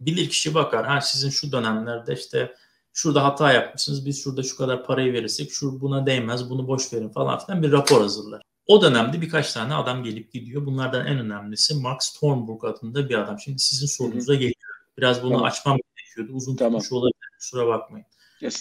[0.00, 0.86] bilir kişi bakar.
[0.86, 2.54] Ha sizin şu dönemlerde işte
[2.92, 4.06] şurada hata yapmışsınız.
[4.06, 6.50] Biz şurada şu kadar parayı verirsek şu buna değmez.
[6.50, 8.42] Bunu boş verin falan filan bir rapor hazırlar.
[8.66, 10.66] O dönemde birkaç tane adam gelip gidiyor.
[10.66, 13.38] Bunlardan en önemlisi Mark Stormberg adında bir adam.
[13.38, 14.54] Şimdi sizin sorunuza geliyor.
[14.98, 15.44] Biraz bunu tamam.
[15.44, 16.32] açmam gerekiyordu.
[16.32, 16.80] Uzun tamam.
[16.80, 17.28] tutmuş olabilir.
[17.38, 18.06] Kusura bakmayın.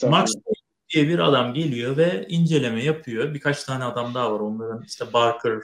[0.09, 0.55] Mark Stormberg
[0.93, 3.33] diye bir adam geliyor ve inceleme yapıyor.
[3.33, 4.39] Birkaç tane adam daha var.
[4.39, 5.61] Onların işte Barker,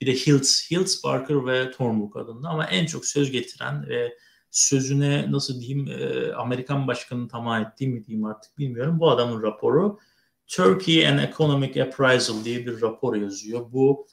[0.00, 4.18] bir de Hiltz, Hiltz, Barker ve Thornburg adında ama en çok söz getiren ve
[4.50, 9.00] sözüne nasıl diyeyim e, Amerikan başkanını tamam ettiği mi diyeyim artık bilmiyorum.
[9.00, 9.98] Bu adamın raporu
[10.46, 13.72] Turkey and Economic Appraisal diye bir rapor yazıyor.
[13.72, 14.06] Bu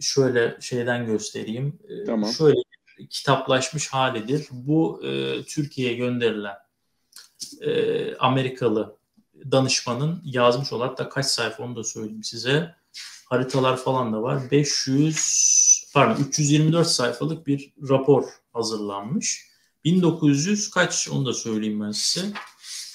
[0.00, 1.78] şöyle şeyden göstereyim.
[1.88, 2.30] E, tamam.
[2.32, 2.60] Şöyle
[3.10, 4.48] kitaplaşmış halidir.
[4.52, 6.56] Bu e, Türkiye'ye gönderilen
[7.60, 8.96] e, Amerikalı
[9.52, 12.74] danışmanın yazmış olan hatta kaç sayfa onu da söyleyeyim size.
[13.26, 14.50] Haritalar falan da var.
[14.50, 19.50] 500 pardon 324 sayfalık bir rapor hazırlanmış.
[19.84, 22.26] 1900 kaç onu da söyleyeyim ben size.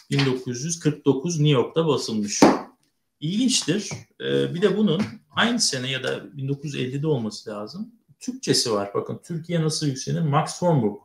[0.10, 2.42] 1949 New York'ta basılmış.
[3.20, 3.90] İlginçtir.
[4.22, 5.02] Ee, bir de bunun
[5.36, 7.92] aynı sene ya da 1950'de olması lazım.
[8.20, 8.92] Türkçesi var.
[8.94, 10.22] Bakın Türkiye nasıl yükselir?
[10.22, 10.96] Max Hornburg.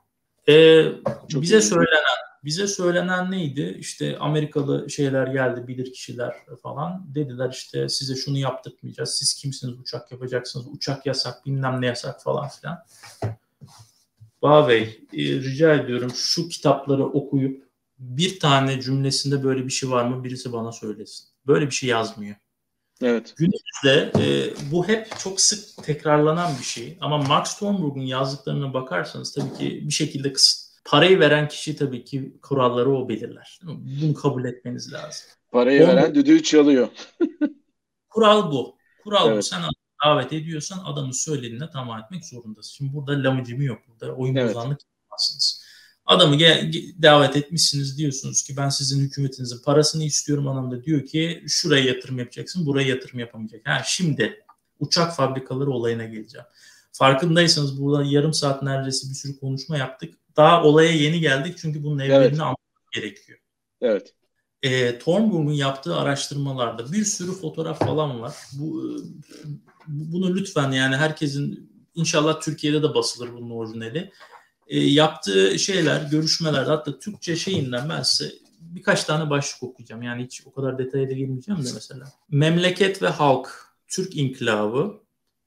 [0.48, 0.86] Ee,
[1.28, 1.62] bize iyi.
[1.62, 3.76] söylenen bize söylenen neydi?
[3.80, 7.14] İşte Amerikalı şeyler geldi, bilir kişiler falan.
[7.14, 9.10] Dediler işte size şunu yaptırmayacağız.
[9.10, 10.66] Siz kimsiniz uçak yapacaksınız?
[10.68, 12.78] Uçak yasak, bilmem ne yasak falan filan.
[14.42, 20.04] Bağ Bey, e, rica ediyorum şu kitapları okuyup bir tane cümlesinde böyle bir şey var
[20.04, 21.29] mı birisi bana söylesin.
[21.46, 22.36] Böyle bir şey yazmıyor.
[23.02, 23.34] Evet.
[23.36, 26.98] Günümüzde e, bu hep çok sık tekrarlanan bir şey.
[27.00, 30.70] Ama Max Thornburg'un yazdıklarına bakarsanız tabii ki bir şekilde kısıt.
[30.84, 33.60] Parayı veren kişi tabii ki kuralları o belirler.
[33.62, 35.26] Bunu kabul etmeniz lazım.
[35.52, 36.88] Parayı Thornburg, veren düdüğü çalıyor.
[38.08, 38.76] kural bu.
[39.04, 39.38] Kural evet.
[39.38, 39.42] bu.
[39.42, 39.62] Sen
[40.04, 42.70] davet ediyorsan adamın söylediğine tamam etmek zorundasın.
[42.70, 43.78] Şimdi burada lamıcımı yok.
[43.88, 44.56] Burada oyun evet.
[44.56, 45.59] bozanlık yapmazsınız.
[46.06, 46.38] Adamı
[47.02, 50.48] davet etmişsiniz diyorsunuz ki ben sizin hükümetinizin parasını istiyorum.
[50.48, 53.60] Adam da diyor ki şuraya yatırım yapacaksın, buraya yatırım yapamayacak.
[53.64, 54.44] Ha, şimdi
[54.78, 56.46] uçak fabrikaları olayına geleceğim.
[56.92, 60.14] Farkındaysanız burada yarım saat neredeyse bir sürü konuşma yaptık.
[60.36, 62.40] Daha olaya yeni geldik çünkü bunun evlerini evet.
[62.40, 63.38] anlamak gerekiyor.
[63.80, 64.14] Evet.
[64.62, 68.34] E, Thornburg'un yaptığı araştırmalarda bir sürü fotoğraf falan var.
[68.52, 68.96] Bu
[69.86, 74.12] bunu lütfen yani herkesin inşallah Türkiye'de de basılır bunun orijinali.
[74.70, 80.02] E, yaptığı şeyler, görüşmeler hatta Türkçe şeyinden ben size birkaç tane başlık okuyacağım.
[80.02, 82.12] Yani hiç o kadar detaya da girmeyeceğim de mesela.
[82.28, 83.48] Memleket ve halk,
[83.88, 85.00] Türk inkılabı,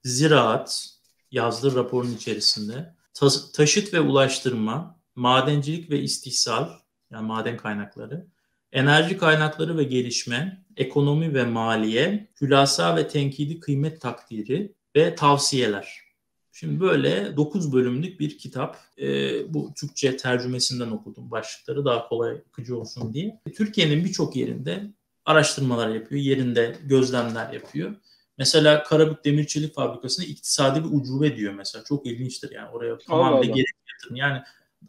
[0.04, 0.88] ziraat
[1.30, 2.94] yazdığı raporun içerisinde.
[3.14, 6.68] Ta- taşıt ve ulaştırma, madencilik ve istihsal
[7.10, 8.26] yani maden kaynakları,
[8.72, 16.03] enerji kaynakları ve gelişme, ekonomi ve maliye, hülasa ve tenkidi kıymet takdiri ve tavsiyeler.
[16.56, 18.78] Şimdi böyle 9 bölümlük bir kitap.
[18.98, 19.08] E,
[19.54, 23.40] bu Türkçe tercümesinden okudum başlıkları daha kolay akıcı olsun diye.
[23.56, 24.90] Türkiye'nin birçok yerinde
[25.24, 27.94] araştırmalar yapıyor, yerinde gözlemler yapıyor.
[28.38, 31.84] Mesela Karabük Demir Çelik Fabrikası'na iktisadi bir ucube diyor mesela.
[31.84, 34.16] Çok ilginçtir yani oraya tamamen gerek yatırım.
[34.16, 34.42] Yani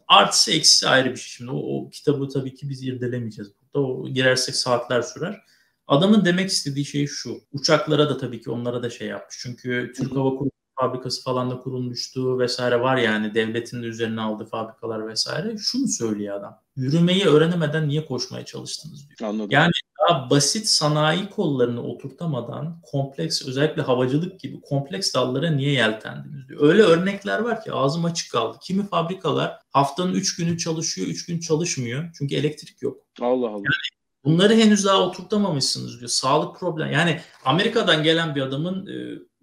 [0.08, 1.28] artısı eksisi ayrı bir şey.
[1.28, 3.86] Şimdi o, o kitabı tabii ki biz irdelemeyeceğiz burada.
[3.86, 5.40] O girersek saatler sürer.
[5.86, 7.40] Adamın demek istediği şey şu.
[7.52, 9.36] Uçaklara da tabii ki onlara da şey yapmış.
[9.40, 15.08] Çünkü Türk Hava Kurumu fabrikası falan da kurulmuştu vesaire var yani devletin üzerine aldığı fabrikalar
[15.08, 15.58] vesaire.
[15.58, 16.58] Şunu söylüyor adam.
[16.76, 19.30] Yürümeyi öğrenemeden niye koşmaya çalıştınız diyor.
[19.30, 19.50] Anladım.
[19.50, 19.70] Yani
[20.08, 26.60] daha basit sanayi kollarını oturtamadan kompleks özellikle havacılık gibi kompleks dallara niye yeltendiniz diyor.
[26.62, 28.58] Öyle örnekler var ki ağzım açık kaldı.
[28.62, 32.10] Kimi fabrikalar haftanın 3 günü çalışıyor, 3 gün çalışmıyor.
[32.18, 32.96] Çünkü elektrik yok.
[33.20, 33.56] Allah Allah.
[33.56, 36.08] Yani bunları henüz daha oturtamamışsınız diyor.
[36.08, 36.92] Sağlık problem.
[36.92, 38.86] Yani Amerika'dan gelen bir adamın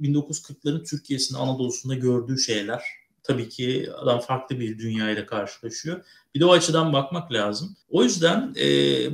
[0.02, 2.84] 1940'ların Türkiye'sinin Anadolu'sunda gördüğü şeyler.
[3.24, 6.06] Tabii ki adam farklı bir dünyayla karşılaşıyor.
[6.36, 7.76] Bir de o açıdan bakmak lazım.
[7.90, 8.66] O yüzden e,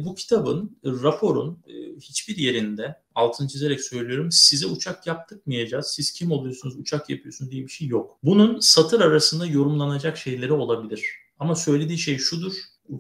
[0.06, 5.88] bu kitabın, raporun e, hiçbir yerinde altını çizerek söylüyorum size uçak yaptırmayacağız.
[5.88, 8.18] Siz kim oluyorsunuz uçak yapıyorsunuz diye bir şey yok.
[8.24, 11.06] Bunun satır arasında yorumlanacak şeyleri olabilir.
[11.40, 12.54] Ama söylediği şey şudur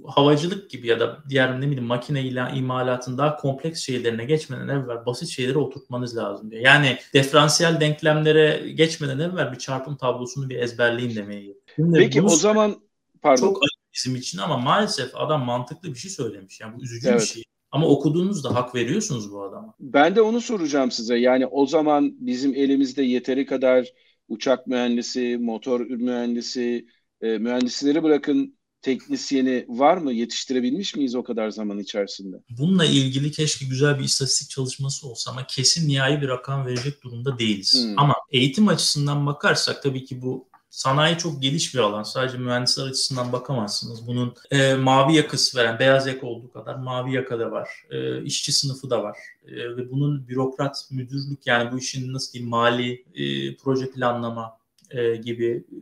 [0.06, 5.06] havacılık gibi ya da diğer ne bileyim makine ile imalatın daha kompleks şeylerine geçmeden evvel
[5.06, 6.62] basit şeyleri oturtmanız lazım diyor.
[6.62, 12.76] Yani diferansiyel denklemlere geçmeden evvel bir çarpım tablosunu bir ezberleyin demeye Şimdi Peki o zaman
[13.22, 13.42] pardon.
[13.42, 13.62] Çok
[13.94, 16.60] bizim için ama maalesef adam mantıklı bir şey söylemiş.
[16.60, 17.22] Yani bu üzücü evet.
[17.22, 17.44] bir şey.
[17.72, 19.74] Ama okuduğunuzda hak veriyorsunuz bu adama.
[19.80, 21.16] Ben de onu soracağım size.
[21.16, 23.88] Yani o zaman bizim elimizde yeteri kadar
[24.28, 26.88] uçak mühendisi, motor mühendisi,
[27.22, 30.14] e, mühendisleri bırakın teknisyeni var mı?
[30.14, 32.38] Yetiştirebilmiş miyiz o kadar zaman içerisinde?
[32.50, 37.40] Bununla ilgili keşke güzel bir istatistik çalışması olsa ama kesin nihai bir rakam verecek durumda
[37.40, 37.86] değiliz.
[37.86, 38.00] Hmm.
[38.00, 42.04] Ama eğitim açısından bakarsak tabii ki bu sanayi çok geniş bir alan.
[42.04, 44.08] Sadece mühendisler açısından bakamazsınız.
[44.08, 47.70] Bunun e, mavi yakası veren, beyaz yaka olduğu kadar mavi yaka da var.
[47.90, 49.18] E, işçi sınıfı da var.
[49.48, 54.58] E, ve bunun bürokrat, müdürlük yani bu işin nasıl diyeyim mali, e, proje planlama
[54.92, 55.78] e, gibi e,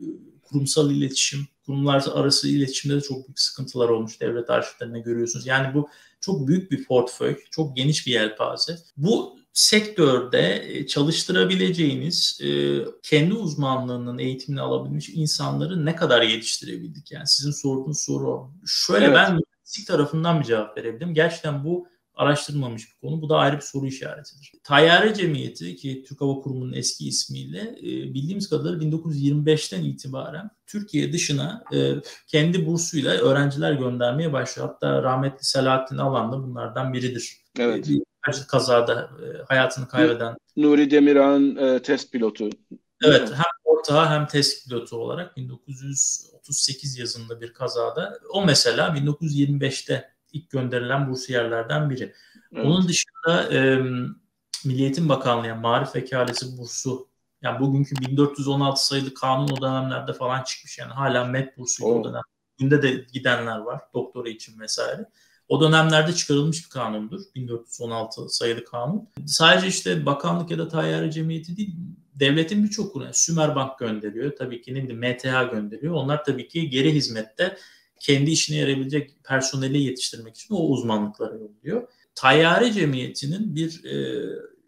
[0.48, 5.46] kurumsal iletişim, kurumlar arası iletişimde de çok büyük sıkıntılar olmuş devlet arşivlerinde görüyorsunuz.
[5.46, 5.88] Yani bu
[6.20, 8.76] çok büyük bir portföy, çok geniş bir yelpaze.
[8.96, 17.12] Bu sektörde e, çalıştırabileceğiniz e, kendi uzmanlığının eğitimini alabilmiş insanları ne kadar yetiştirebildik?
[17.12, 19.16] Yani sizin sorduğunuz soru Şöyle evet.
[19.16, 21.14] ben mühendislik tarafından bir cevap verebilirim.
[21.14, 23.22] Gerçekten bu araştırılmamış bir konu.
[23.22, 24.52] Bu da ayrı bir soru işaretidir.
[24.64, 31.64] Tayyare Cemiyeti ki Türk Hava Kurumu'nun eski ismiyle e, bildiğimiz kadarıyla 1925'ten itibaren Türkiye dışına
[31.74, 31.92] e,
[32.26, 34.68] kendi bursuyla öğrenciler göndermeye başlıyor.
[34.68, 37.36] Hatta rahmetli Selahattin Alan da bunlardan biridir.
[37.58, 37.88] Evet.
[37.88, 38.02] Bir
[38.48, 40.36] kazada e, hayatını kaybeden.
[40.56, 42.50] Nuri Demirhan test pilotu.
[43.04, 48.18] Evet hem ortağı hem test pilotu olarak 1938 yazında bir kazada.
[48.30, 52.14] O mesela 1925'te ilk gönderilen bursiyerlerden biri.
[52.52, 52.66] Evet.
[52.66, 53.76] Onun dışında e,
[54.64, 57.08] Milli Eğitim Bakanlığı yani Marif Vekalesi bursu
[57.42, 62.22] yani bugünkü 1416 sayılı kanun o dönemlerde falan çıkmış yani hala MET bursu o dönem.
[62.58, 65.08] Günde de gidenler var doktora için vesaire.
[65.48, 67.20] O dönemlerde çıkarılmış bir kanundur.
[67.34, 69.08] 1416 sayılı kanun.
[69.26, 71.76] Sadece işte bakanlık ya da tayyare cemiyeti değil,
[72.14, 74.36] devletin birçok kurumu, yani Sümerbank gönderiyor.
[74.38, 75.94] Tabii ki ne bileyim MTH gönderiyor.
[75.94, 77.56] Onlar tabii ki geri hizmette
[78.00, 81.88] kendi işine yarayabilecek personeli yetiştirmek için o uzmanlıklara yolluyor.
[82.14, 84.24] Tayyare Cemiyeti'nin bir e,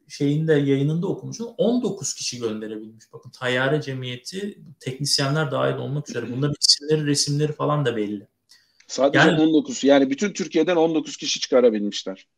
[0.08, 3.04] şeyinde yayınında okumuşum 19 kişi gönderebilmiş.
[3.12, 8.28] Bakın Tayyare Cemiyeti teknisyenler dahil olmak üzere bunların isimleri, resimleri falan da belli.
[8.86, 12.28] Sadece yani, 19 yani bütün Türkiye'den 19 kişi çıkarabilmişler.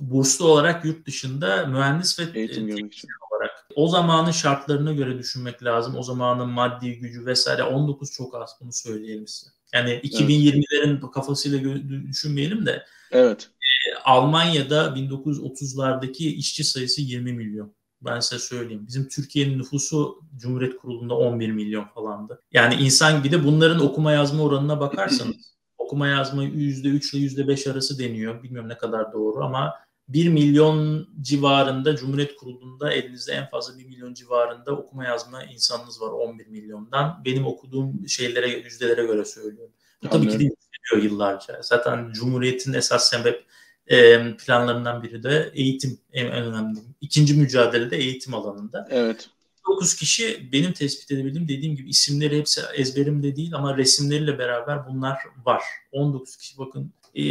[0.00, 3.66] Burslu olarak yurt dışında mühendis ve eğitim teknisyen olarak.
[3.74, 5.96] O zamanın şartlarına göre düşünmek lazım.
[5.96, 9.57] O zamanın maddi gücü vesaire 19 çok az bunu söyleyelim size.
[9.74, 11.12] Yani 2020'lerin evet.
[11.14, 12.84] kafasıyla düşünmeyelim de.
[13.10, 13.50] Evet.
[13.60, 17.74] E, Almanya'da 1930'lardaki işçi sayısı 20 milyon.
[18.02, 18.86] Ben size söyleyeyim.
[18.86, 22.42] Bizim Türkiye'nin nüfusu Cumhuriyet Kurulu'nda 11 milyon falandı.
[22.52, 27.98] Yani insan bir de bunların okuma yazma oranına bakarsanız okuma yazma %3 ile %5 arası
[27.98, 28.42] deniyor.
[28.42, 29.74] Bilmiyorum ne kadar doğru ama
[30.08, 36.10] 1 milyon civarında Cumhuriyet Kurulu'nda elinizde en fazla 1 milyon civarında okuma yazma insanınız var
[36.10, 37.22] 11 milyondan.
[37.24, 39.72] Benim okuduğum şeylere, yüzdelere göre söylüyorum.
[40.02, 41.60] Bu tabii ki de yükseliyor yıllarca.
[41.62, 43.44] Zaten Cumhuriyet'in esas sebep
[43.86, 46.78] e, planlarından biri de eğitim en, önemli.
[47.00, 48.88] İkinci mücadelede eğitim alanında.
[48.90, 49.28] Evet.
[49.68, 55.18] 9 kişi benim tespit edebildiğim dediğim gibi isimleri hepsi ezberimde değil ama resimleriyle beraber bunlar
[55.44, 55.62] var.
[55.92, 57.22] 19 kişi bakın e,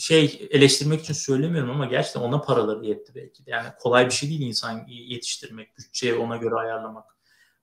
[0.00, 3.50] şey eleştirmek için söylemiyorum ama gerçekten ona paraları yetti belki de.
[3.50, 7.04] Yani kolay bir şey değil insan yetiştirmek, bütçeyi ona göre ayarlamak.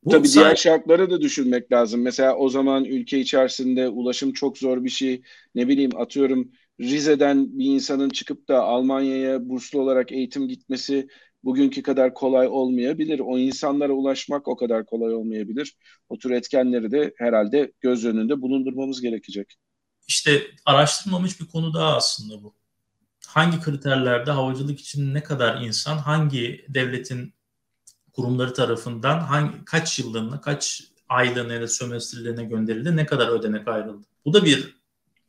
[0.04, 0.40] Bu Tabii sadece...
[0.40, 2.02] diğer şartları da düşünmek lazım.
[2.02, 5.22] Mesela o zaman ülke içerisinde ulaşım çok zor bir şey.
[5.56, 11.08] Ne bileyim atıyorum Rize'den bir insanın çıkıp da Almanya'ya burslu olarak eğitim gitmesi
[11.44, 13.20] bugünkü kadar kolay olmayabilir.
[13.20, 15.78] O insanlara ulaşmak o kadar kolay olmayabilir.
[16.10, 19.56] O tür etkenleri de herhalde göz önünde bulundurmamız gerekecek
[20.08, 22.54] işte araştırılmamış bir konu daha aslında bu.
[23.28, 27.34] Hangi kriterlerde havacılık için ne kadar insan hangi devletin
[28.14, 34.08] kurumları tarafından hangi kaç yıllığına, kaç aylığına ya da sömestrlerine gönderildi, ne kadar ödenek ayrıldı.
[34.26, 34.78] Bu da bir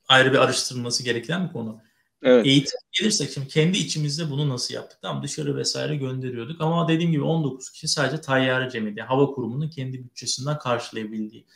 [0.08, 1.80] ayrı bir araştırılması gereken bir konu.
[2.22, 2.46] Evet.
[2.46, 4.98] Eğitim gelirsek şimdi kendi içimizde bunu nasıl yaptık?
[5.02, 10.04] Tamam dışarı vesaire gönderiyorduk ama dediğim gibi 19 kişi sadece tayyare cemiyeti, hava kurumunun kendi
[10.04, 11.46] bütçesinden karşılayabildiği.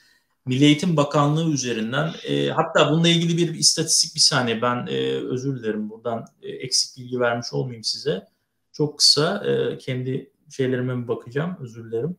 [0.46, 4.96] Milli Eğitim Bakanlığı üzerinden e, hatta bununla ilgili bir, bir istatistik bir saniye ben e,
[5.12, 8.26] özür dilerim buradan e, eksik bilgi vermiş olmayayım size.
[8.72, 12.16] Çok kısa e, kendi şeylerime bakacağım özür dilerim.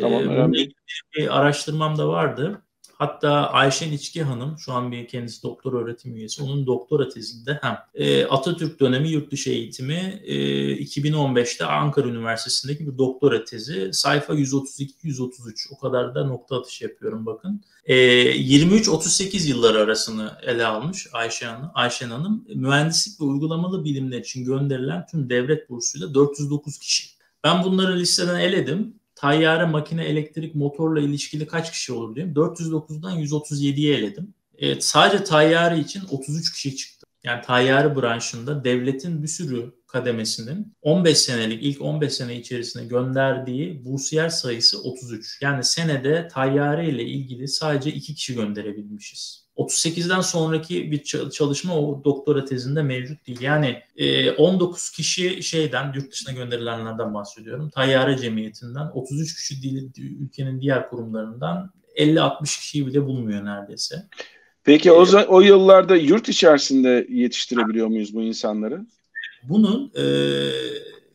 [0.00, 0.74] Tamam, e, bununla ilgili
[1.16, 2.62] bir araştırmam da vardı.
[2.98, 6.42] Hatta Ayşen İçki Hanım şu an bir kendisi doktor öğretim üyesi.
[6.42, 10.36] Onun doktora tezinde hem e, Atatürk dönemi yurt dışı eğitimi e,
[10.76, 13.90] 2015'te Ankara Üniversitesi'ndeki bir doktora tezi.
[13.92, 15.32] Sayfa 132-133
[15.70, 17.62] o kadar da nokta atışı yapıyorum bakın.
[17.84, 21.70] E, 23-38 yılları arasını ele almış Ayşe Hanım.
[21.74, 27.08] Ayşen Hanım mühendislik ve uygulamalı bilimler için gönderilen tüm devlet bursuyla 409 kişi.
[27.44, 32.34] Ben bunları listeden eledim tayyare, makine, elektrik, motorla ilişkili kaç kişi olur diyeyim.
[32.34, 34.34] 409'dan 137'ye eledim.
[34.58, 37.06] Evet, sadece tayyare için 33 kişi çıktı.
[37.24, 44.28] Yani tayyare branşında devletin bir sürü kademesinin 15 senelik ilk 15 sene içerisinde gönderdiği bursiyer
[44.28, 45.38] sayısı 33.
[45.42, 49.47] Yani senede tayyare ile ilgili sadece 2 kişi gönderebilmişiz.
[49.58, 53.40] 38'den sonraki bir çalışma o doktora tezinde mevcut değil.
[53.40, 53.82] Yani
[54.38, 57.70] 19 e, kişi şeyden yurt dışına gönderilenlerden bahsediyorum.
[57.70, 59.90] Tayyare Cemiyeti'nden 33 kişi değil,
[60.20, 63.96] ülkenin diğer kurumlarından 50-60 kişiyi bile bulmuyor neredeyse.
[64.64, 68.86] Peki o, ee, o yıllarda yurt içerisinde yetiştirebiliyor muyuz bu insanları?
[69.42, 70.04] Bunun e,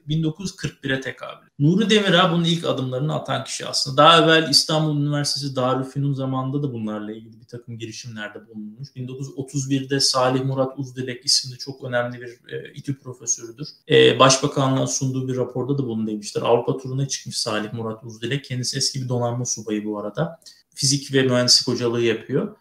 [0.09, 1.47] 1941'e tekabül.
[1.59, 3.97] Nuri Demirağ bunun ilk adımlarını atan kişi aslında.
[3.97, 8.89] Daha evvel İstanbul Üniversitesi Darülfünun zamanında da bunlarla ilgili bir takım girişimlerde bulunmuş.
[8.95, 13.67] 1931'de Salih Murat Uzdilek isimli çok önemli bir e, İTÜ profesörüdür.
[13.89, 16.41] E, Başbakanlığa sunduğu bir raporda da bunu demiştir.
[16.41, 18.45] Avrupa turuna çıkmış Salih Murat Uzdilek.
[18.45, 20.39] Kendisi eski bir donanma subayı bu arada.
[20.75, 22.55] Fizik ve mühendislik hocalığı yapıyor.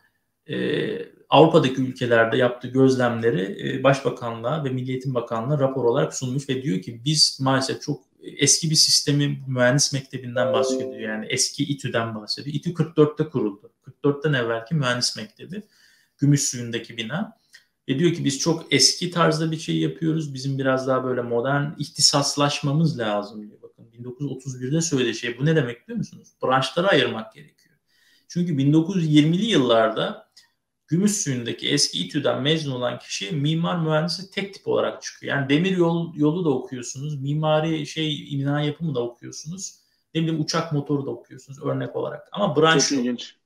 [0.46, 0.56] E,
[1.32, 6.82] Avrupa'daki ülkelerde yaptığı gözlemleri e, Başbakanlığa ve Milli Eğitim Bakanlığı'na rapor olarak sunmuş ve diyor
[6.82, 11.00] ki biz maalesef çok eski bir sistemi mühendis mektebinden bahsediyor.
[11.00, 12.56] Yani eski İTÜ'den bahsediyor.
[12.56, 13.72] İTÜ 44'te kuruldu.
[14.04, 15.62] 44'ten evvelki mühendis mektebi.
[16.18, 17.38] Gümüş suyundaki bina.
[17.88, 20.34] Ve diyor ki biz çok eski tarzda bir şey yapıyoruz.
[20.34, 23.62] Bizim biraz daha böyle modern ihtisaslaşmamız lazım diyor.
[23.62, 26.28] Bakın 1931'de söylediği şey bu ne demek biliyor musunuz?
[26.42, 27.74] Branşlara ayırmak gerekiyor.
[28.28, 30.31] Çünkü 1920'li yıllarda
[30.92, 35.36] gümüş suyundaki eski İTÜ'den mezun olan kişi mimar mühendisi tek tip olarak çıkıyor.
[35.36, 39.74] Yani demir yol, yolu da okuyorsunuz, mimari şey bina yapımı da okuyorsunuz.
[40.14, 42.28] Ne bileyim uçak motoru da okuyorsunuz örnek olarak.
[42.32, 43.36] Ama branş Çok ilginç.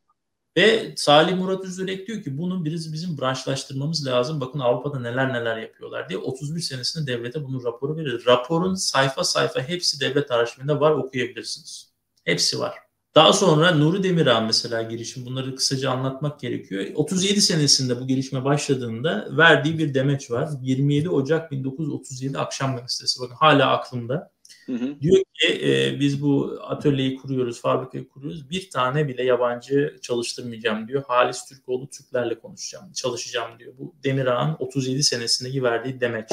[0.56, 4.40] Ve Salih Murat Üzülek diyor ki bunu biz bizim branşlaştırmamız lazım.
[4.40, 8.26] Bakın Avrupa'da neler neler yapıyorlar diye 31 senesinde devlete bunun raporu verir.
[8.26, 11.92] Raporun sayfa sayfa hepsi devlet arşivinde var okuyabilirsiniz.
[12.24, 12.85] Hepsi var.
[13.16, 15.26] Daha sonra Nuri Demirağ mesela girişim.
[15.26, 16.86] Bunları kısaca anlatmak gerekiyor.
[16.94, 20.48] 37 senesinde bu gelişme başladığında verdiği bir demeç var.
[20.62, 23.20] 27 Ocak 1937 akşam gazetesi.
[23.22, 24.30] Bakın hala aklımda.
[24.66, 25.00] Hı hı.
[25.00, 28.50] Diyor ki e, biz bu atölyeyi kuruyoruz, fabrikayı kuruyoruz.
[28.50, 31.02] Bir tane bile yabancı çalıştırmayacağım diyor.
[31.08, 33.72] Halis Türkoğlu Türklerle konuşacağım, çalışacağım diyor.
[33.78, 36.28] Bu Demirağ'ın 37 senesindeki verdiği demeç.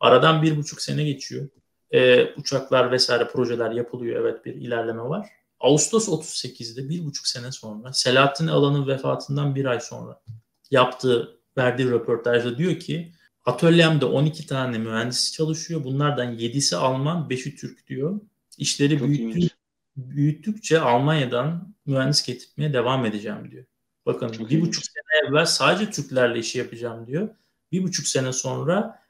[0.00, 1.48] Aradan bir buçuk sene geçiyor.
[1.90, 4.20] E, uçaklar vesaire projeler yapılıyor.
[4.20, 5.41] Evet bir ilerleme var.
[5.62, 10.22] Ağustos 38'de bir buçuk sene sonra Selahattin Alan'ın vefatından bir ay sonra
[10.70, 13.12] yaptığı verdiği röportajda diyor ki
[13.44, 15.84] atölyemde 12 tane mühendis çalışıyor.
[15.84, 18.20] Bunlardan 7'si Alman, 5'i Türk diyor.
[18.58, 19.48] İşleri büyüttü,
[19.96, 23.64] büyüttükçe Almanya'dan mühendis getirmeye devam edeceğim diyor.
[24.06, 24.68] Bakın Çok bir iyiymiş.
[24.68, 27.28] buçuk sene evvel sadece Türklerle işi yapacağım diyor.
[27.72, 29.01] Bir buçuk sene sonra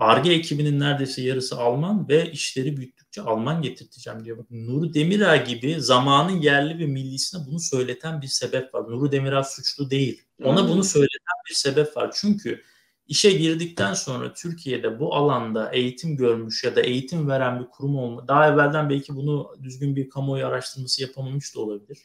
[0.00, 4.38] ARGE ekibinin neredeyse yarısı Alman ve işleri büyüttükçe Alman getirteceğim diyor.
[4.38, 8.82] Bakın Nuri Demirağ gibi zamanın yerli ve millisine bunu söyleten bir sebep var.
[8.82, 10.22] Nuri Demirağ suçlu değil.
[10.42, 12.10] Ona bunu söyleten bir sebep var.
[12.14, 12.62] Çünkü
[13.06, 18.28] işe girdikten sonra Türkiye'de bu alanda eğitim görmüş ya da eğitim veren bir kurum olma.
[18.28, 21.98] Daha evvelden belki bunu düzgün bir kamuoyu araştırması yapamamış da olabilir.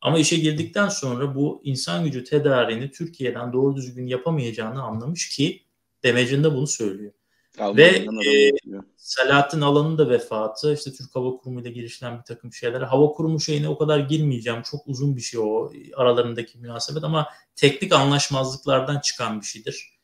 [0.00, 5.62] Ama işe girdikten sonra bu insan gücü tedariğini Türkiye'den doğru düzgün yapamayacağını anlamış ki
[6.02, 7.12] demecinde bunu söylüyor.
[7.76, 8.52] Ve e,
[8.96, 12.80] Selahattin Alan'ın da vefatı, işte Türk Hava Kurumu ile girişilen bir takım şeyler.
[12.80, 14.62] Hava Kurumu şeyine o kadar girmeyeceğim.
[14.62, 20.00] Çok uzun bir şey o aralarındaki münasebet ama teknik anlaşmazlıklardan çıkan bir şeydir.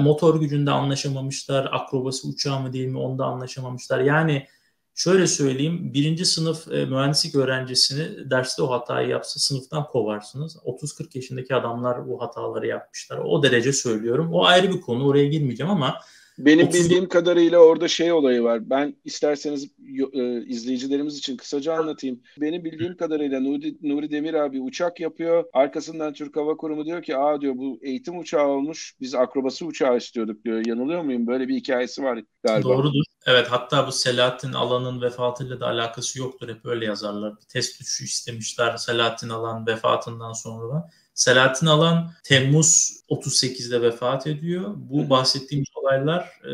[0.00, 4.00] Motor gücünde anlaşamamışlar, akrobasi uçağı mı değil mi onda anlaşamamışlar.
[4.00, 4.46] Yani
[4.94, 10.56] şöyle söyleyeyim, birinci sınıf e, mühendislik öğrencisini derste o hatayı yapsa sınıftan kovarsınız.
[10.56, 13.18] 30-40 yaşındaki adamlar bu hataları yapmışlar.
[13.18, 14.32] O derece söylüyorum.
[14.32, 15.98] O ayrı bir konu, oraya girmeyeceğim ama
[16.38, 16.80] benim 30...
[16.80, 18.70] bildiğim kadarıyla orada şey olayı var.
[18.70, 19.70] Ben isterseniz
[20.12, 22.20] e, izleyicilerimiz için kısaca anlatayım.
[22.40, 25.44] Benim bildiğim kadarıyla Nuri, Nuri Demir abi uçak yapıyor.
[25.52, 28.94] Arkasından Türk Hava Kurumu diyor ki aa diyor bu eğitim uçağı olmuş.
[29.00, 30.66] Biz akrobası uçağı istiyorduk diyor.
[30.66, 31.26] Yanılıyor muyum?
[31.26, 32.68] Böyle bir hikayesi var galiba.
[32.68, 33.04] Doğrudur.
[33.26, 36.48] Evet hatta bu Selahattin Alan'ın vefatıyla da alakası yoktur.
[36.48, 37.36] Hep öyle yazarlar.
[37.36, 40.90] Bir test uçuşu istemişler Selahattin Alan vefatından sonra.
[41.18, 44.74] Selahattin Alan Temmuz 38'de vefat ediyor.
[44.76, 46.52] Bu bahsettiğimiz olaylar e,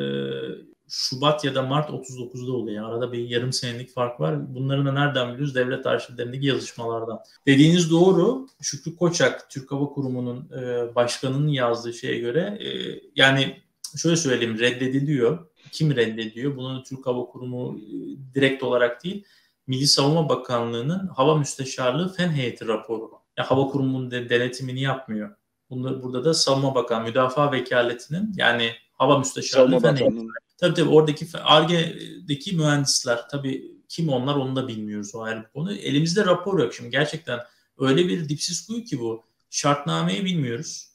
[0.89, 2.91] Şubat ya da Mart 39'da oluyor.
[2.91, 4.55] Arada bir yarım senelik fark var.
[4.55, 5.55] Bunları da nereden biliyoruz?
[5.55, 7.21] Devlet arşivlerindeki yazışmalardan.
[7.47, 8.47] Dediğiniz doğru.
[8.63, 13.63] Şükrü Koçak, Türk Hava Kurumu'nun e, başkanının yazdığı şeye göre e, yani
[13.97, 15.47] şöyle söyleyeyim reddediliyor.
[15.73, 16.57] Kim reddediyor?
[16.57, 19.25] Bunu Türk Hava Kurumu e, direkt olarak değil.
[19.67, 25.37] Milli Savunma Bakanlığı'nın Hava Müsteşarlığı Fen Heyeti raporu ya, hava kurumunun de, denetimini yapmıyor.
[25.71, 33.29] Bunu, burada da Savunma Bakan, Müdafaa Vekaletinin yani hava müsteşarlığı tabii tabii oradaki ARGE'deki mühendisler
[33.29, 35.73] tabii kim onlar onu da bilmiyoruz o ayrı bir konu.
[35.73, 37.41] Elimizde rapor yok şimdi gerçekten
[37.79, 39.25] öyle bir dipsiz kuyu ki bu.
[39.51, 40.95] Şartnameyi bilmiyoruz.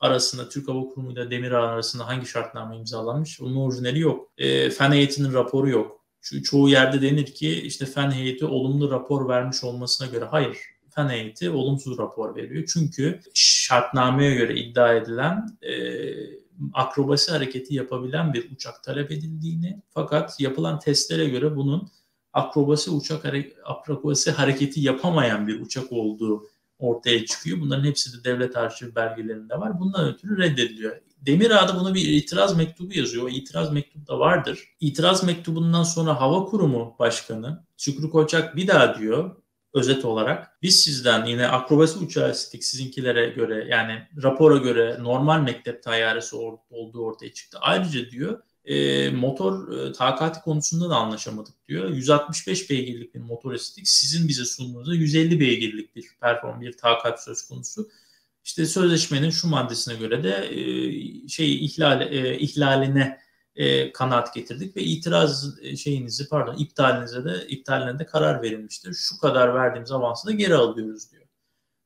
[0.00, 3.40] Arasında Türk Hava Kurumu ile Demirağ arasında hangi şartname imzalanmış?
[3.40, 4.32] Onun orijinali yok.
[4.38, 6.00] E, fen heyetinin raporu yok.
[6.22, 10.56] Ço- çoğu yerde denir ki işte fen heyeti olumlu rapor vermiş olmasına göre hayır
[10.94, 12.68] fen heyeti olumsuz rapor veriyor.
[12.72, 15.74] Çünkü şartnameye göre iddia edilen e,
[16.72, 21.90] akrobasi hareketi yapabilen bir uçak talep edildiğini fakat yapılan testlere göre bunun
[22.32, 23.24] akrobasi uçak
[23.64, 26.46] akrobasi hareketi yapamayan bir uçak olduğu
[26.78, 27.60] ortaya çıkıyor.
[27.60, 29.80] Bunların hepsi de devlet arşiv belgelerinde var.
[29.80, 30.96] Bundan ötürü reddediliyor.
[31.20, 33.24] Demirağ da buna bir itiraz mektubu yazıyor.
[33.24, 34.64] O itiraz mektubu da vardır.
[34.80, 39.36] İtiraz mektubundan sonra Hava Kurumu Başkanı Şükrü Koçak bir daha diyor
[39.74, 40.62] özet olarak.
[40.62, 46.36] Biz sizden yine akrobasi uçağı istedik sizinkilere göre yani rapora göre normal mektep tayyaresi
[46.70, 47.58] olduğu ortaya çıktı.
[47.60, 51.88] Ayrıca diyor e, motor e, takati konusunda da anlaşamadık diyor.
[51.90, 53.88] 165 beygirlik bir motor istedik.
[53.88, 57.88] Sizin bize sunduğunuzda 150 beygirlik bir perform, bir takat söz konusu.
[58.44, 63.18] İşte sözleşmenin şu maddesine göre de e, şey ihlal e, ihlaline
[63.56, 68.94] e, kanaat getirdik ve itiraz e, şeyinizi pardon iptalinize de iptaline de karar verilmiştir.
[68.94, 71.24] Şu kadar verdiğimiz avansı da geri alıyoruz diyor.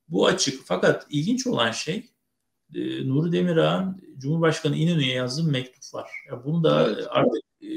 [0.09, 2.11] Bu açık fakat ilginç olan şey
[2.75, 6.11] e, Nuri Demirağ'ın Cumhurbaşkanı İnönü'ye yazdığı mektup var.
[6.31, 7.07] Ya bunu da evet.
[7.11, 7.75] artık e,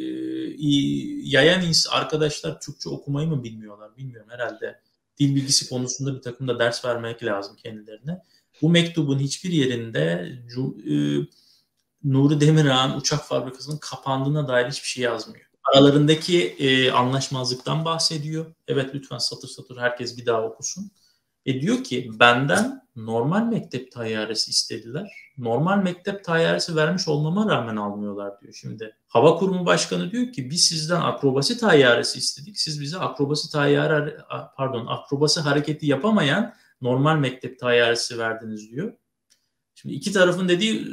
[1.24, 4.80] yayan arkadaşlar Türkçe okumayı mı bilmiyorlar bilmiyorum herhalde.
[5.20, 8.22] Dil bilgisi konusunda bir takım da ders vermek lazım kendilerine.
[8.62, 10.34] Bu mektubun hiçbir yerinde
[10.90, 10.96] e,
[12.04, 15.46] Nuri Demirağ'ın uçak fabrikasının kapandığına dair hiçbir şey yazmıyor.
[15.74, 18.46] Aralarındaki e, anlaşmazlıktan bahsediyor.
[18.68, 20.92] Evet lütfen satır satır herkes bir daha okusun.
[21.46, 25.12] E diyor ki benden normal mektep tayyaresi istediler.
[25.38, 28.54] Normal mektep tayyaresi vermiş olmama rağmen almıyorlar diyor.
[28.54, 32.60] Şimdi Hava Kurumu Başkanı diyor ki biz sizden akrobasi tayyaresi istedik.
[32.60, 34.18] Siz bize akrobasi tayyare
[34.58, 38.94] pardon akrobasi hareketi yapamayan normal mektep tayyaresi verdiniz diyor.
[39.76, 40.88] Şimdi iki tarafın dediği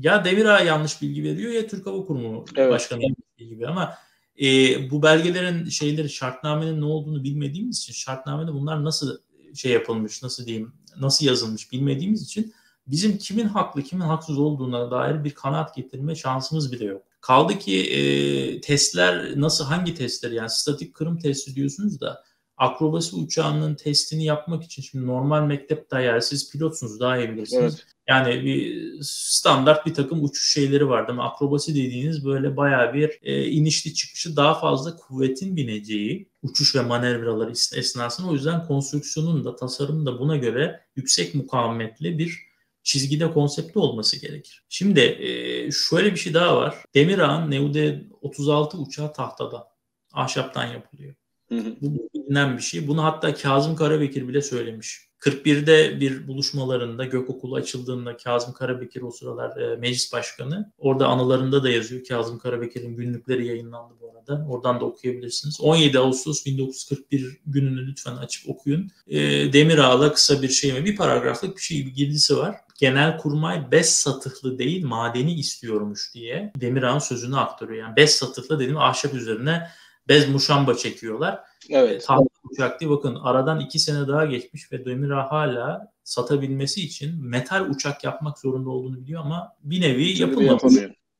[0.00, 2.70] ya Demirağ yanlış bilgi veriyor ya Türk Hava Kurumu evet.
[2.70, 3.00] Başkanı
[3.38, 3.94] bilgi veriyor ama
[4.42, 4.46] e,
[4.90, 9.18] bu belgelerin şeyleri şartnamenin ne olduğunu bilmediğimiz için şartnamede bunlar nasıl
[9.54, 12.54] şey yapılmış nasıl diyeyim nasıl yazılmış bilmediğimiz için
[12.86, 17.02] bizim kimin haklı kimin haksız olduğuna dair bir kanaat getirme şansımız bile yok.
[17.20, 22.24] Kaldı ki e, testler nasıl hangi testler yani statik kırım testi diyorsunuz da
[22.56, 27.62] akrobasi uçağının testini yapmak için şimdi normal mektep dayağı siz pilotsunuz daha iyi bilirsiniz.
[27.62, 27.95] Evet.
[28.08, 31.22] Yani bir standart bir takım uçuş şeyleri var değil mi?
[31.22, 37.50] Akrobasi dediğiniz böyle baya bir e, inişli çıkışı daha fazla kuvvetin bineceği uçuş ve manevralar
[37.50, 42.46] esnasında o yüzden konstrüksiyonun da tasarımın da buna göre yüksek mukavemetli bir
[42.82, 44.64] çizgide konsepti olması gerekir.
[44.68, 46.84] Şimdi e, şöyle bir şey daha var.
[46.94, 49.68] Demirağ'ın Neude 36 uçağı tahtada.
[50.12, 51.14] Ahşaptan yapılıyor.
[51.48, 51.76] Hı hı.
[51.80, 52.88] Bu bilinen bir şey.
[52.88, 55.05] Bunu hatta Kazım Karabekir bile söylemiş.
[55.20, 60.72] 41'de bir buluşmalarında Gökokulu açıldığında Kazım Karabekir o sıralar e, meclis başkanı.
[60.78, 62.04] Orada anılarında da yazıyor.
[62.04, 64.46] Kazım Karabekir'in günlükleri yayınlandı bu arada.
[64.48, 65.60] Oradan da okuyabilirsiniz.
[65.60, 68.90] 17 Ağustos 1941 gününü lütfen açıp okuyun.
[69.06, 69.18] E,
[69.52, 70.84] Demirağ'la kısa bir şey mi?
[70.84, 72.56] Bir paragraflık bir şey bir girdisi var.
[72.78, 77.78] Genel kurmay bez satıhlı değil madeni istiyormuş diye Demirağ'ın sözünü aktarıyor.
[77.78, 79.68] Yani bez satıhlı dediğim ahşap üzerine
[80.08, 81.40] bez muşamba çekiyorlar.
[81.70, 82.06] Evet.
[82.06, 87.70] Tahta uçak diye bakın aradan iki sene daha geçmiş ve Demirağ hala satabilmesi için metal
[87.70, 90.74] uçak yapmak zorunda olduğunu biliyor ama bir nevi yapılmamış.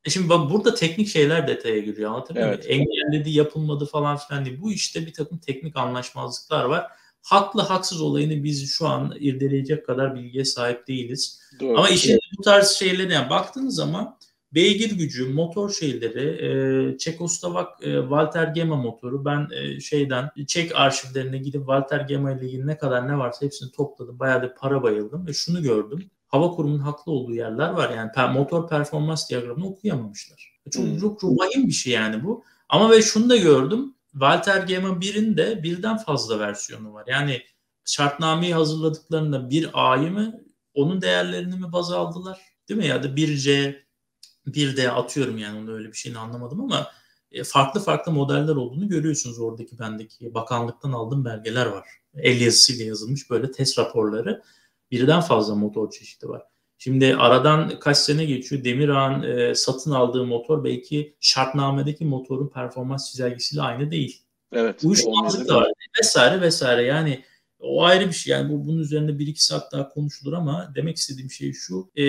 [0.05, 2.69] E şimdi bak burada teknik şeyler detaya giriyor anlatabiliyor evet.
[2.69, 2.81] muyum?
[2.81, 4.61] Engelledi, yapılmadı falan filan değil.
[4.61, 6.87] Bu işte bir takım teknik anlaşmazlıklar var.
[7.21, 11.41] Haklı haksız olayını biz şu an irdeleyecek kadar bilgiye sahip değiliz.
[11.59, 11.77] Doğru.
[11.77, 14.17] Ama işin bu tarz şeylerine yani baktığınız zaman
[14.51, 19.25] beygir gücü, motor şeyleri, e, Çekoslovak e, Walter Gema motoru.
[19.25, 23.71] Ben e, şeyden Çek arşivlerine gidip Walter Gema ile ilgili ne kadar ne varsa hepsini
[23.71, 24.19] topladım.
[24.19, 26.09] Bayağı da para bayıldım ve şunu gördüm.
[26.27, 27.89] Hava kurumunun haklı olduğu yerler var.
[27.95, 30.57] Yani per, motor performans diyagramını okuyamamışlar.
[30.71, 30.99] Çok, hmm.
[30.99, 32.43] çok, çok vahim bir şey yani bu.
[32.69, 33.93] Ama ve şunu da gördüm.
[34.11, 37.03] Walter Gema 1'in de birden fazla versiyonu var.
[37.07, 37.41] Yani
[37.85, 40.41] şartnameyi hazırladıklarında bir A'yı mı
[40.73, 42.39] onun değerlerini mi baz aldılar?
[42.69, 42.87] Değil mi?
[42.87, 43.75] Ya da 1C,
[44.53, 46.87] bir de atıyorum yani onu öyle bir şeyini anlamadım ama
[47.31, 51.87] e, farklı farklı modeller olduğunu görüyorsunuz oradaki bendeki bakanlıktan aldığım belgeler var.
[52.15, 54.41] El yazısıyla yazılmış böyle test raporları.
[54.91, 56.43] Birden fazla motor çeşidi var.
[56.77, 58.63] Şimdi aradan kaç sene geçiyor.
[58.63, 64.21] Demirağ'ın e, satın aldığı motor belki şartnamedeki motorun performans çizelgesiyle aynı değil.
[64.51, 64.83] Evet.
[64.83, 65.71] Uyuşmazlık da var.
[65.99, 66.83] Vesaire vesaire.
[66.83, 67.23] Yani
[67.59, 68.31] o ayrı bir şey.
[68.31, 71.89] Yani bu bunun üzerinde bir iki saat daha konuşulur ama demek istediğim şey şu.
[71.95, 72.03] E,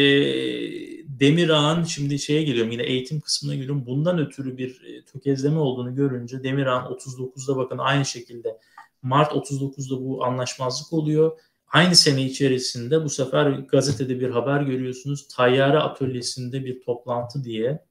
[1.21, 3.87] Demirağ'ın şimdi şeye geliyorum yine eğitim kısmına geliyorum.
[3.87, 8.59] Bundan ötürü bir e, tökezleme olduğunu görünce Demirağ'ın 39'da bakın aynı şekilde
[9.03, 11.39] Mart 39'da bu anlaşmazlık oluyor.
[11.73, 15.29] Aynı sene içerisinde bu sefer gazetede bir haber görüyorsunuz.
[15.29, 17.85] Tayyare atölyesinde bir toplantı diye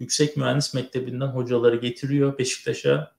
[0.00, 3.14] Yüksek Mühendis Mektebi'nden hocaları getiriyor Beşiktaş'a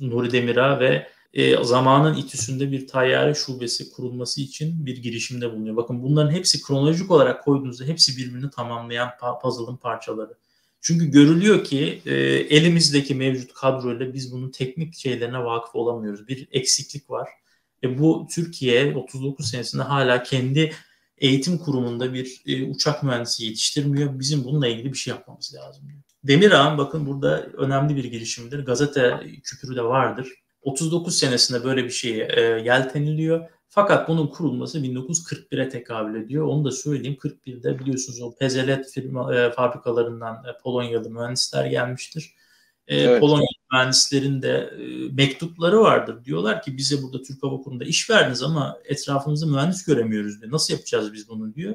[0.00, 5.76] Nuri Demirağ ve e, zamanın itüsünde bir tayyare şubesi kurulması için bir girişimde bulunuyor.
[5.76, 9.10] Bakın bunların hepsi kronolojik olarak koyduğunuzda hepsi birbirini tamamlayan
[9.42, 10.34] puzzle'ın parçaları.
[10.80, 12.14] Çünkü görülüyor ki e,
[12.56, 16.28] elimizdeki mevcut kadroyla biz bunun teknik şeylerine vakıf olamıyoruz.
[16.28, 17.28] Bir eksiklik var.
[17.82, 20.72] E, bu Türkiye 39 senesinde hala kendi
[21.18, 24.18] eğitim kurumunda bir e, uçak mühendisi yetiştirmiyor.
[24.18, 25.84] Bizim bununla ilgili bir şey yapmamız lazım.
[26.24, 28.64] Demirağ'ın bakın burada önemli bir girişimdir.
[28.64, 30.28] Gazete küpürü de vardır.
[30.62, 33.48] 39 senesinde böyle bir şeye e, yelteniliyor.
[33.68, 36.46] Fakat bunun kurulması 1941'e tekabül ediyor.
[36.46, 37.18] Onu da söyleyeyim.
[37.20, 42.34] 41'de biliyorsunuz o Pezelet firma, e, fabrikalarından e, Polonyalı mühendisler gelmiştir.
[42.86, 43.20] E, evet.
[43.20, 46.24] Polonya mühendislerin de e, mektupları vardır.
[46.24, 50.52] Diyorlar ki bize burada Türk Hava Kurumu'nda iş verdiniz ama etrafımızda mühendis göremiyoruz diyor.
[50.52, 51.74] Nasıl yapacağız biz bunu diyor.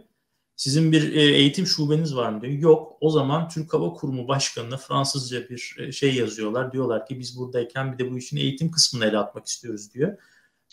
[0.55, 2.53] Sizin bir e, eğitim şubeniz var mı diyor.
[2.53, 2.97] Yok.
[3.01, 6.71] O zaman Türk Hava Kurumu Başkanı'na Fransızca bir e, şey yazıyorlar.
[6.73, 10.17] Diyorlar ki biz buradayken bir de bu işin eğitim kısmını ele atmak istiyoruz diyor.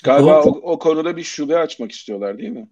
[0.04, 2.68] Galiba o, o konuda bir şube açmak istiyorlar değil mi?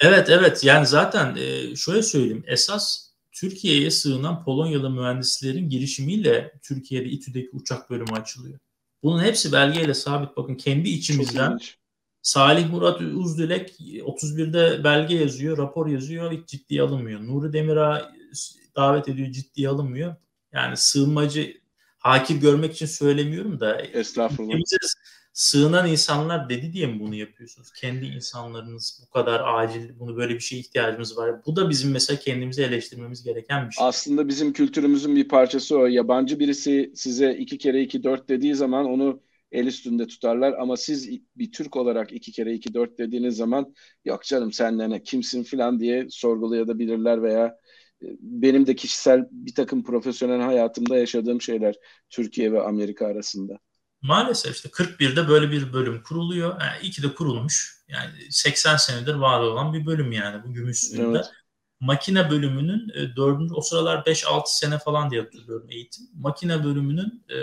[0.00, 7.50] Evet evet yani zaten e, şöyle söyleyeyim esas Türkiye'ye sığınan Polonyalı mühendislerin girişimiyle Türkiye'de İTÜ'deki
[7.52, 8.58] uçak bölümü açılıyor.
[9.02, 10.36] Bunun hepsi belgeyle sabit.
[10.36, 11.58] Bakın kendi içimizden
[12.24, 17.26] Salih Murat Uzdilek 31'de belge yazıyor, rapor yazıyor, hiç ciddiye alınmıyor.
[17.26, 18.12] Nuri Demir'a
[18.76, 20.16] davet ediyor, ciddiye alınmıyor.
[20.52, 21.54] Yani sığınmacı
[21.98, 24.58] hakir görmek için söylemiyorum da Estağfurullah
[25.32, 27.72] sığınan insanlar dedi diye mi bunu yapıyorsunuz?
[27.72, 31.44] Kendi insanlarınız bu kadar acil, bunu böyle bir şeye ihtiyacımız var.
[31.46, 33.86] Bu da bizim mesela kendimizi eleştirmemiz gereken bir şey.
[33.86, 35.86] Aslında bizim kültürümüzün bir parçası o.
[35.86, 39.20] Yabancı birisi size iki kere iki dört dediği zaman onu
[39.54, 43.74] el üstünde tutarlar ama siz bir Türk olarak iki kere iki dört dediğiniz zaman
[44.04, 47.46] yok canım sen ne kimsin filan diye sorgulayabilirler veya
[48.02, 51.74] e, benim de kişisel bir takım profesyonel hayatımda yaşadığım şeyler
[52.10, 53.58] Türkiye ve Amerika arasında.
[54.02, 56.60] Maalesef işte 41'de böyle bir bölüm kuruluyor.
[56.60, 57.84] Yani iki de kurulmuş.
[57.88, 61.18] Yani 80 senedir var olan bir bölüm yani bu gümüş suyunda.
[61.18, 61.30] Evet.
[61.80, 66.04] Makine bölümünün e, dördüncü, o sıralar 5-6 sene falan diye hatırlıyorum eğitim.
[66.14, 67.36] Makine bölümünün e,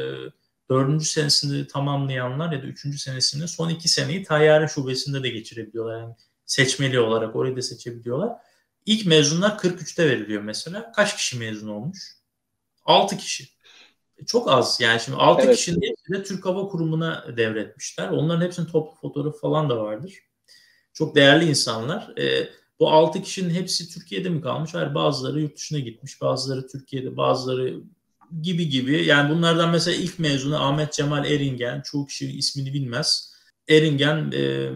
[0.71, 5.99] dördüncü senesini tamamlayanlar ya da üçüncü senesini son iki seneyi tayyare şubesinde de geçirebiliyorlar.
[5.99, 6.15] Yani
[6.45, 8.31] seçmeli olarak orayı da seçebiliyorlar.
[8.85, 10.91] İlk mezunlar 43'te veriliyor mesela.
[10.91, 11.99] Kaç kişi mezun olmuş?
[12.85, 13.47] 6 kişi
[14.27, 14.81] çok az.
[14.81, 15.55] Yani şimdi 6 evet.
[15.55, 18.09] kişinin hepsi de Türk Hava Kurumu'na devretmişler.
[18.09, 20.13] Onların hepsinin toplu fotoğrafı falan da vardır.
[20.93, 22.17] Çok değerli insanlar.
[22.17, 22.49] E,
[22.79, 24.73] bu 6 kişinin hepsi Türkiye'de mi kalmış?
[24.73, 26.21] Hayır bazıları yurt dışına gitmiş.
[26.21, 27.81] Bazıları Türkiye'de, bazıları
[28.41, 29.05] gibi gibi.
[29.05, 31.81] Yani bunlardan mesela ilk mezunu Ahmet Cemal Eringen.
[31.81, 33.33] Çoğu kişi ismini bilmez.
[33.67, 34.69] Eringen e,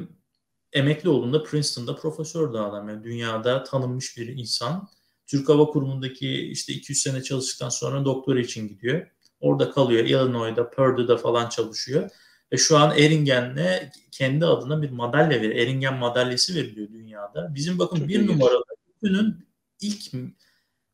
[0.74, 2.90] emekli olduğunda Princeton'da profesördü adam.
[2.90, 4.88] Yani dünyada tanınmış bir insan.
[5.28, 9.08] Türk Hava Kurumu'ndaki işte 200 sene çalıştıktan sonra doktora için gidiyor.
[9.40, 10.06] Orada kalıyor.
[10.06, 12.10] Illinois'da, Purdue'da falan çalışıyor.
[12.52, 15.56] Ve şu an Eringen'le kendi adına bir madalya veriyor.
[15.56, 17.56] Eringen madalyası veriliyor dünyada.
[17.56, 18.64] Bizim bakın Çok bir numaralı
[19.02, 19.48] günün
[19.82, 20.14] ilk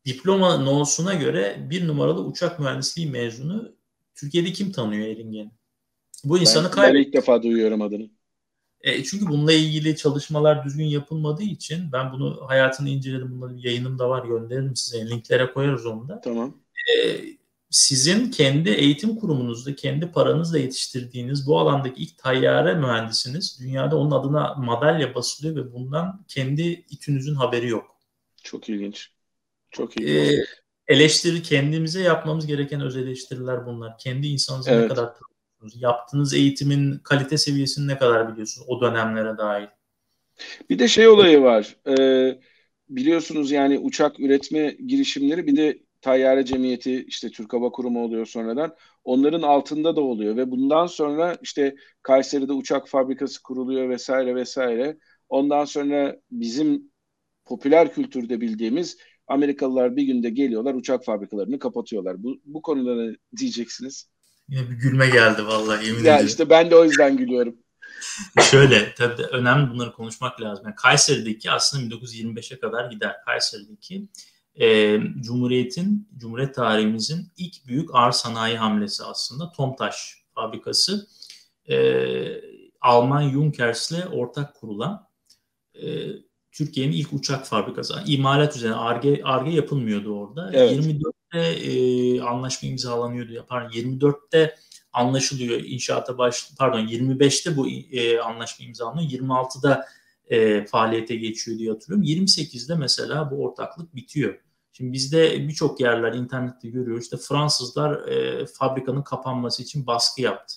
[0.05, 3.75] diploma nosuna göre bir numaralı uçak mühendisliği mezunu
[4.15, 5.51] Türkiye'de kim tanıyor Eringen?
[6.23, 7.05] Bu insanı ben, kaybettik.
[7.05, 8.09] Ben ilk defa duyuyorum adını.
[8.81, 13.31] E, çünkü bununla ilgili çalışmalar düzgün yapılmadığı için ben bunu hayatını inceledim.
[13.31, 15.09] Bunların yayınım da var gönderirim size.
[15.09, 16.21] Linklere koyarız onu da.
[16.21, 16.57] Tamam.
[16.89, 17.21] E,
[17.69, 23.59] sizin kendi eğitim kurumunuzda, kendi paranızla yetiştirdiğiniz bu alandaki ilk tayyare mühendisiniz.
[23.61, 27.97] Dünyada onun adına madalya basılıyor ve bundan kendi itünüzün haberi yok.
[28.43, 29.11] Çok ilginç.
[29.71, 30.39] Çok ilginç.
[30.39, 30.45] Ee,
[30.87, 33.97] eleştiri kendimize yapmamız gereken öz eleştiriler bunlar.
[33.97, 34.81] Kendi insanınızı evet.
[34.81, 35.83] ne kadar tanıyorsunuz?
[35.83, 39.69] Yaptığınız eğitimin kalite seviyesini ne kadar biliyorsunuz o dönemlere dair?
[40.69, 41.75] Bir de şey olayı var.
[41.87, 42.39] Ee,
[42.89, 48.75] biliyorsunuz yani uçak üretme girişimleri bir de Tayyare Cemiyeti işte Türk Hava Kurumu oluyor sonradan.
[49.03, 54.97] Onların altında da oluyor ve bundan sonra işte Kayseri'de uçak fabrikası kuruluyor vesaire vesaire.
[55.29, 56.91] Ondan sonra bizim
[57.45, 58.97] popüler kültürde bildiğimiz
[59.31, 62.23] Amerikalılar bir günde geliyorlar uçak fabrikalarını kapatıyorlar.
[62.23, 64.07] Bu, bu konuda ne diyeceksiniz?
[64.49, 67.55] Yine bir gülme geldi vallahi yemin ya işte ben de o yüzden gülüyorum.
[68.51, 70.65] Şöyle tabii önemli bunları konuşmak lazım.
[70.65, 73.15] Yani Kayseri'deki aslında 1925'e kadar gider.
[73.25, 74.07] Kayseri'deki
[74.55, 81.07] e, Cumhuriyet'in, Cumhuriyet tarihimizin ilk büyük ağır sanayi hamlesi aslında Tomtaş fabrikası.
[81.69, 81.77] E,
[82.81, 85.07] Alman Junkers'le ortak kurulan
[85.75, 86.07] e,
[86.51, 87.93] Türkiye'nin ilk uçak fabrikası.
[88.05, 90.51] İmalat üzerine ARGE, ARGE yapılmıyordu orada.
[90.53, 90.71] Evet.
[90.71, 93.45] 24'te e, anlaşma imzalanıyordu.
[93.49, 94.55] Pardon 24'te
[94.93, 99.09] anlaşılıyor inşaata baş pardon 25'te bu e, anlaşma imzalanıyor.
[99.09, 99.85] 26'da
[100.29, 102.05] e, faaliyete geçiyor diye hatırlıyorum.
[102.05, 104.39] 28'de mesela bu ortaklık bitiyor.
[104.73, 107.03] Şimdi bizde birçok yerler internette görüyoruz.
[107.03, 110.55] İşte Fransızlar e, fabrikanın kapanması için baskı yaptı.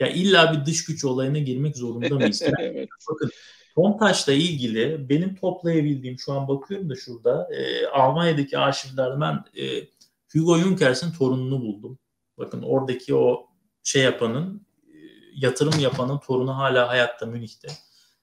[0.00, 2.42] Ya illa bir dış güç olayına girmek zorunda mıyız?
[2.58, 2.88] evet.
[3.10, 3.30] Bakın
[3.76, 9.88] Tomtaş'la ilgili benim toplayabildiğim şu an bakıyorum da şurada e, Almanya'daki arşivlerde ben e,
[10.32, 11.98] Hugo Junkers'in torununu buldum.
[12.38, 13.46] Bakın oradaki o
[13.82, 14.96] şey yapanın e,
[15.34, 17.68] yatırım yapanın torunu hala hayatta Münih'te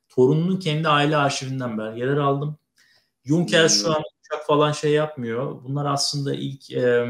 [0.10, 2.58] torununun kendi aile arşivinden belgeler aldım.
[3.26, 5.64] Juncker şu an uçak falan şey yapmıyor.
[5.64, 7.06] Bunlar aslında ilk e,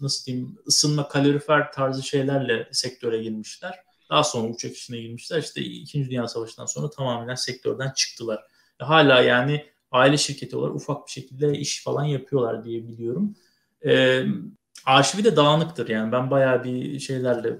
[0.00, 3.89] nasıl diyeyim ısınma kalorifer tarzı şeylerle sektöre girmişler.
[4.10, 5.38] Daha sonra uçak işine girmişler.
[5.38, 8.44] İşte İkinci Dünya Savaşı'ndan sonra tamamen sektörden çıktılar.
[8.78, 13.34] Hala yani aile şirketi olarak ufak bir şekilde iş falan yapıyorlar diye biliyorum.
[13.84, 14.24] E,
[14.86, 17.58] arşivi de dağınıktır yani ben bayağı bir şeylerle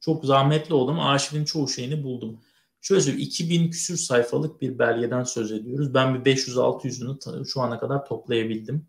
[0.00, 1.00] çok zahmetli oldum.
[1.00, 2.40] Arşivin çoğu şeyini buldum.
[2.80, 5.94] Şöyle söyleyeyim 2000 küsür sayfalık bir belgeden söz ediyoruz.
[5.94, 8.86] Ben bir 500-600'ünü şu ana kadar toplayabildim.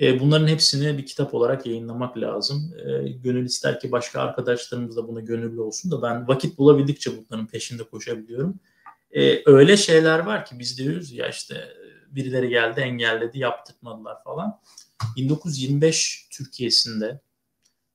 [0.00, 2.74] E, bunların hepsini bir kitap olarak yayınlamak lazım.
[2.78, 7.46] E, gönül ister ki başka arkadaşlarımız da buna gönüllü olsun da ben vakit bulabildikçe bunların
[7.46, 8.60] peşinde koşabiliyorum.
[9.10, 11.68] E, öyle şeyler var ki biz diyoruz ya işte
[12.10, 14.60] birileri geldi engelledi yaptırmadılar falan.
[15.16, 17.20] 1925 Türkiye'sinde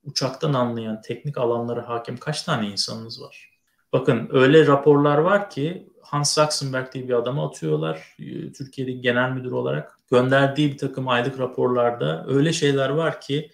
[0.04, 3.52] uçaktan anlayan teknik alanlara hakim kaç tane insanınız var?
[3.94, 9.52] Bakın öyle raporlar var ki Hans Sachsenberg diye bir adamı atıyorlar e, Türkiye'de genel müdür
[9.52, 10.00] olarak.
[10.12, 13.52] Gönderdiği bir takım aylık raporlarda öyle şeyler var ki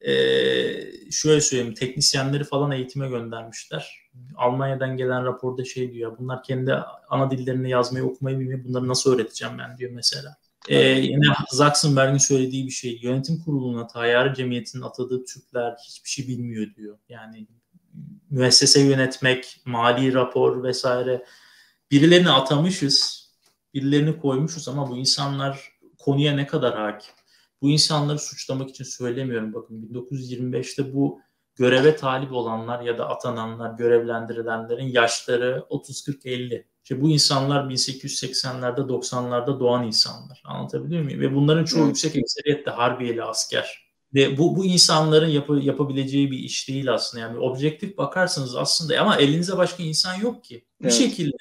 [0.00, 0.12] e,
[1.10, 4.08] şöyle söyleyeyim teknisyenleri falan eğitime göndermişler.
[4.36, 6.72] Almanya'dan gelen raporda şey diyor bunlar kendi
[7.08, 10.36] ana dillerini yazmayı okumayı bilmiyor bunları nasıl öğreteceğim ben diyor mesela.
[10.68, 12.98] Ee, yine Zuckerberg'in söylediği bir şey.
[13.02, 16.98] Yönetim kuruluna Tayyare Cemiyeti'nin atadığı Türkler hiçbir şey bilmiyor diyor.
[17.08, 17.46] Yani
[18.30, 21.24] müessese yönetmek, mali rapor vesaire
[21.90, 23.26] birilerini atamışız,
[23.74, 27.14] birilerini koymuşuz ama bu insanlar konuya ne kadar hakim?
[27.62, 29.54] Bu insanları suçlamak için söylemiyorum.
[29.54, 31.20] Bakın 1925'te bu
[31.56, 36.64] göreve talip olanlar ya da atananlar, görevlendirilenlerin yaşları 30-40-50.
[36.84, 40.42] İşte bu insanlar 1880'lerde 90'larda doğan insanlar.
[40.44, 41.20] Anlatabiliyor muyum?
[41.20, 41.88] Ve bunların çoğu evet.
[41.88, 43.86] yüksek ekseriyetle harbiyeli asker.
[44.14, 47.22] Ve bu, bu insanların yap, yapabileceği bir iş değil aslında.
[47.24, 50.64] Yani objektif bakarsanız aslında ama elinize başka insan yok ki.
[50.80, 50.92] Evet.
[50.92, 51.36] Bir şekilde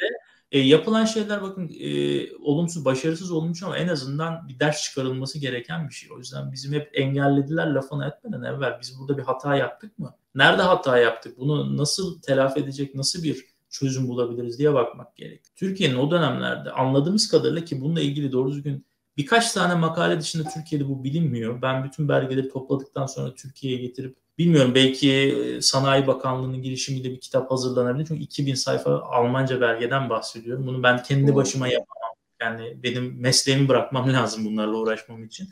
[0.56, 5.90] e, yapılan şeyler bakın e, olumsuz, başarısız olmuş ama en azından bir ders çıkarılması gereken
[5.90, 6.12] bir şey.
[6.12, 10.16] O yüzden bizim hep engellediler lafını etmeden evvel biz burada bir hata yaptık mı?
[10.36, 11.38] Nerede hata yaptık?
[11.38, 15.42] Bunu nasıl telafi edecek, nasıl bir çözüm bulabiliriz diye bakmak gerek.
[15.56, 18.86] Türkiye'nin o dönemlerde anladığımız kadarıyla ki bununla ilgili doğru düzgün
[19.18, 21.62] birkaç tane makale dışında Türkiye'de bu bilinmiyor.
[21.62, 27.52] Ben bütün belgeleri topladıktan sonra Türkiye'ye getirip bilmiyorum belki e, Sanayi Bakanlığı'nın girişimiyle bir kitap
[27.52, 28.06] hazırlanabilir.
[28.06, 30.68] Çünkü 2000 sayfa Almanca belgeden bahsediyorum.
[30.68, 32.12] Bunu ben kendi başıma yapamam.
[32.42, 35.50] Yani benim mesleğimi bırakmam lazım bunlarla uğraşmam için.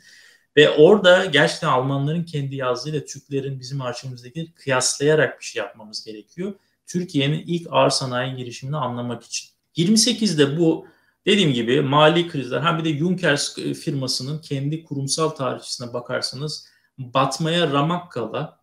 [0.56, 6.54] Ve orada gerçekten Almanların kendi yazdığıyla Türklerin bizim arşivimizdeki kıyaslayarak bir şey yapmamız gerekiyor.
[6.86, 9.48] Türkiye'nin ilk ağır sanayi girişimini anlamak için.
[9.76, 10.86] 28'de bu
[11.26, 16.66] dediğim gibi mali krizler ha bir de Junkers firmasının kendi kurumsal tarihçisine bakarsanız
[16.98, 18.60] batmaya ramak kala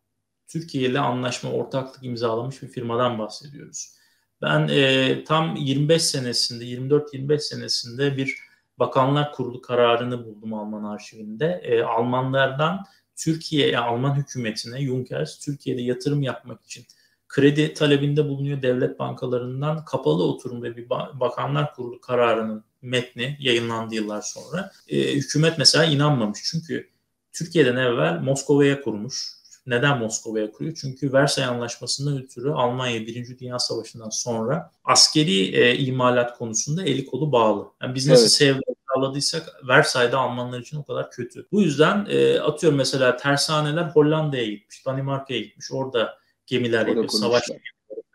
[0.47, 3.95] Türkiye ile anlaşma ortaklık imzalamış bir firmadan bahsediyoruz.
[4.41, 8.37] Ben e, tam 25 senesinde 24-25 senesinde bir
[8.79, 11.61] Bakanlar Kurulu kararını buldum Alman arşivinde.
[11.63, 12.85] E, Almanlardan
[13.15, 16.85] Türkiye'ye, Alman hükümetine Junkers Türkiye'de yatırım yapmak için
[17.31, 24.21] kredi talebinde bulunuyor devlet bankalarından kapalı oturum ve bir bakanlar kurulu kararının metni yayınlandı yıllar
[24.21, 24.71] sonra.
[24.87, 26.89] E, hükümet mesela inanmamış çünkü
[27.33, 29.41] Türkiye'den evvel Moskova'ya kurmuş.
[29.67, 30.77] Neden Moskova'ya kuruyor?
[30.81, 37.31] Çünkü Versay Anlaşması'ndan ötürü Almanya Birinci Dünya Savaşı'ndan sonra askeri e, imalat konusunda eli kolu
[37.31, 37.67] bağlı.
[37.81, 38.31] Yani biz nasıl evet.
[38.31, 38.61] sevgi
[38.95, 41.47] sağladıysak Versay'da Almanlar için o kadar kötü.
[41.51, 45.71] Bu yüzden e, atıyorum mesela tersaneler Hollanda'ya gitmiş, Danimarka'ya gitmiş.
[45.71, 46.20] Orada
[46.51, 47.43] gemiler yapıyor, savaş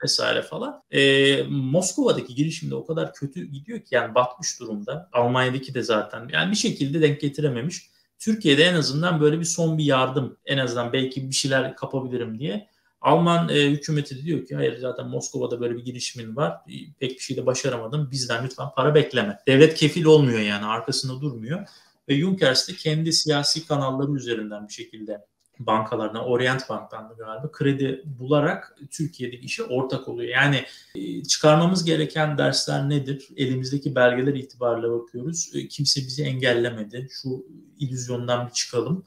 [0.04, 0.82] vesaire falan.
[0.90, 5.08] E, Moskova'daki girişimde o kadar kötü gidiyor ki yani batmış durumda.
[5.12, 7.90] Almanya'daki de zaten yani bir şekilde denk getirememiş.
[8.18, 12.68] Türkiye'de en azından böyle bir son bir yardım en azından belki bir şeyler kapabilirim diye.
[13.00, 16.52] Alman e, hükümeti de diyor ki hayır zaten Moskova'da böyle bir girişimin var.
[16.52, 18.10] E, pek bir şey de başaramadım.
[18.10, 19.38] Bizden lütfen para bekleme.
[19.48, 21.66] Devlet kefil olmuyor yani arkasında durmuyor.
[22.08, 25.26] Ve Junkers de kendi siyasi kanalları üzerinden bir şekilde
[25.58, 30.28] bankalarına, Orient Bank'tan da galiba kredi bularak Türkiye'deki işe ortak oluyor.
[30.28, 33.28] Yani e, çıkarmamız gereken dersler nedir?
[33.36, 35.50] Elimizdeki belgeler itibariyle bakıyoruz.
[35.54, 37.08] E, kimse bizi engellemedi.
[37.10, 37.46] Şu
[37.78, 39.04] illüzyondan bir çıkalım.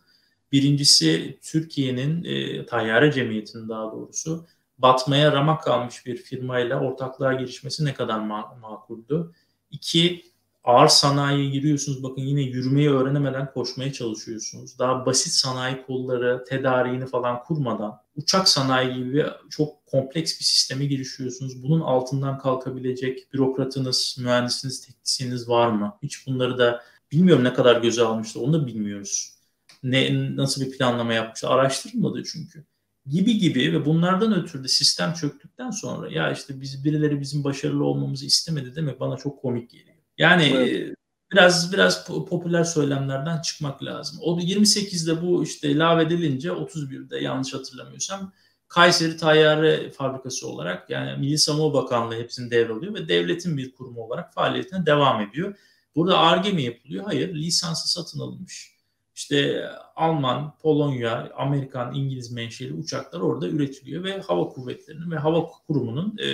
[0.51, 4.45] Birincisi Türkiye'nin e, tayyare cemiyetinin daha doğrusu
[4.77, 9.31] batmaya ramak kalmış bir firmayla ortaklığa girişmesi ne kadar ma- makuldü?
[9.71, 10.25] İki,
[10.64, 12.03] ağır sanayiye giriyorsunuz.
[12.03, 14.80] Bakın yine yürümeyi öğrenemeden koşmaya çalışıyorsunuz.
[14.80, 21.64] Daha basit sanayi kolları, tedariğini falan kurmadan uçak sanayi gibi çok kompleks bir sisteme girişiyorsunuz.
[21.64, 25.97] Bunun altından kalkabilecek bürokratınız, mühendisiniz, teknisyeniniz var mı?
[26.03, 26.82] Hiç bunları da
[27.12, 28.39] bilmiyorum ne kadar göze almıştı.
[28.39, 29.36] Onu da bilmiyoruz.
[29.84, 31.49] Ne, nasıl bir planlama yapmıştı?
[31.49, 32.66] Araştırılmadı çünkü
[33.10, 37.86] gibi gibi ve bunlardan ötürü de sistem çöktükten sonra ya işte biz birileri bizim başarılı
[37.86, 39.98] olmamızı istemedi demek bana çok komik geliyor.
[40.20, 40.95] Yani evet.
[41.32, 44.20] biraz biraz popüler söylemlerden çıkmak lazım.
[44.22, 48.32] O 28'de bu işte lağvedilince 31'de yanlış hatırlamıyorsam
[48.67, 54.34] Kayseri Tayyare Fabrikası olarak yani Milli Savunma Bakanlığı hepsini devralıyor ve devletin bir kurumu olarak
[54.34, 55.55] faaliyetine devam ediyor.
[55.95, 57.05] Burada ARGE mi yapılıyor?
[57.05, 57.36] Hayır.
[57.36, 58.80] Lisansı satın alınmış.
[59.15, 66.17] İşte Alman, Polonya, Amerikan, İngiliz menşeli uçaklar orada üretiliyor ve hava kuvvetlerinin ve hava kurumunun
[66.20, 66.28] e,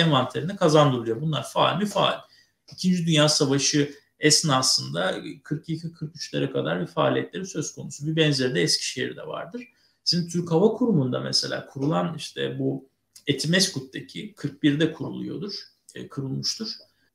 [0.00, 1.20] envanterine kazandırılıyor.
[1.20, 1.86] Bunlar faal mi?
[1.86, 2.20] Faal.
[2.72, 8.06] İkinci Dünya Savaşı esnasında 42-43'lere kadar bir faaliyetleri söz konusu.
[8.06, 9.68] Bir benzeri de Eskişehir'de vardır.
[10.04, 12.88] Sizin Türk Hava Kurumu'nda mesela kurulan işte bu
[13.26, 15.52] Etimeskut'taki 41'de kuruluyordur,
[15.94, 16.68] e, kurulmuştur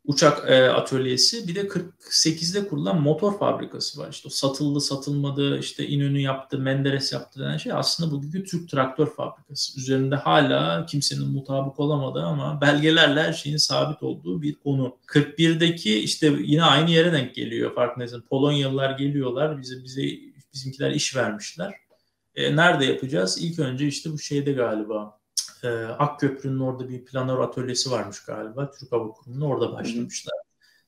[0.07, 4.09] uçak e, atölyesi bir de 48'de kurulan motor fabrikası var.
[4.11, 9.07] İşte o satıldı satılmadı işte İnönü yaptı Menderes yaptı denen şey aslında bugünkü Türk traktör
[9.07, 9.79] fabrikası.
[9.79, 14.97] Üzerinde hala kimsenin mutabık olamadığı ama belgelerle her şeyin sabit olduğu bir konu.
[15.07, 18.23] 41'deki işte yine aynı yere denk geliyor farkındaysanız.
[18.23, 20.01] Polonyalılar geliyorlar bize bize
[20.53, 21.73] bizimkiler iş vermişler.
[22.35, 23.37] E, nerede yapacağız?
[23.41, 25.19] İlk önce işte bu şeyde galiba
[25.65, 28.71] e, Akköprü'nün orada bir planör atölyesi varmış galiba.
[28.71, 30.35] Türk Hava Kurumu'nun orada başlamışlar.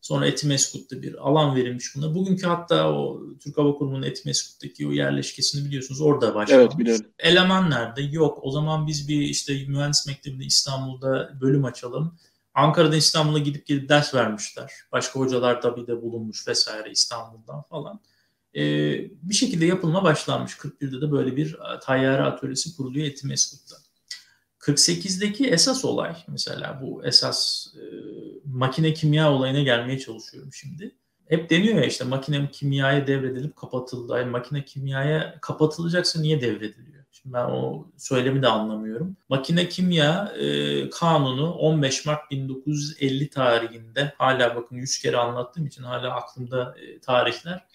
[0.01, 2.15] Sonra Etimeskut'ta bir alan verilmiş buna.
[2.15, 6.65] Bugünkü hatta o Türk Hava Kurumu'nun Etimeskut'taki o yerleşkesini biliyorsunuz orada başlamış.
[6.65, 7.05] Evet biliyorum.
[7.19, 8.01] Eleman nerede?
[8.01, 8.39] Yok.
[8.41, 12.17] O zaman biz bir işte mühendis mektebinde İstanbul'da bölüm açalım.
[12.53, 14.71] Ankara'da İstanbul'a gidip gelip ders vermişler.
[14.91, 17.99] Başka hocalar tabii de bulunmuş vesaire İstanbul'dan falan.
[18.55, 18.61] Ee,
[19.21, 20.53] bir şekilde yapılma başlanmış.
[20.53, 23.75] 41'de de böyle bir tayyare atölyesi kuruluyor Etimeskut'ta.
[24.67, 27.83] 48'deki esas olay mesela bu esas e,
[28.45, 30.95] makine kimya olayına gelmeye çalışıyorum şimdi.
[31.29, 34.17] Hep deniyor ya işte makine kimyaya devredilip kapatıldı.
[34.17, 37.03] Yani makine kimyaya kapatılacaksa niye devrediliyor?
[37.11, 39.17] Şimdi ben o söylemi de anlamıyorum.
[39.29, 46.15] Makine kimya e, kanunu 15 Mart 1950 tarihinde hala bakın 100 kere anlattığım için hala
[46.15, 47.65] aklımda e, tarihler.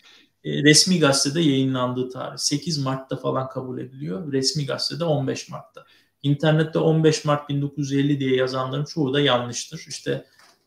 [0.45, 2.38] E, resmi gazetede yayınlandığı tarih.
[2.38, 4.32] 8 Mart'ta falan kabul ediliyor.
[4.32, 5.84] Resmi gazetede 15 Mart'ta.
[6.23, 9.85] İnternette 15 Mart 1950 diye yazanların çoğu da yanlıştır.
[9.89, 10.25] İşte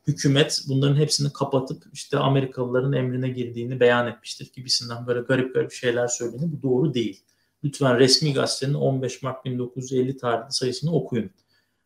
[0.08, 6.08] hükümet bunların hepsini kapatıp işte Amerikalıların emrine girdiğini beyan etmiştir gibisinden böyle garip garip şeyler
[6.08, 6.52] söyleniyor.
[6.52, 7.24] Bu doğru değil.
[7.64, 11.30] Lütfen resmi gazetenin 15 Mart 1950 tarihli sayısını okuyun.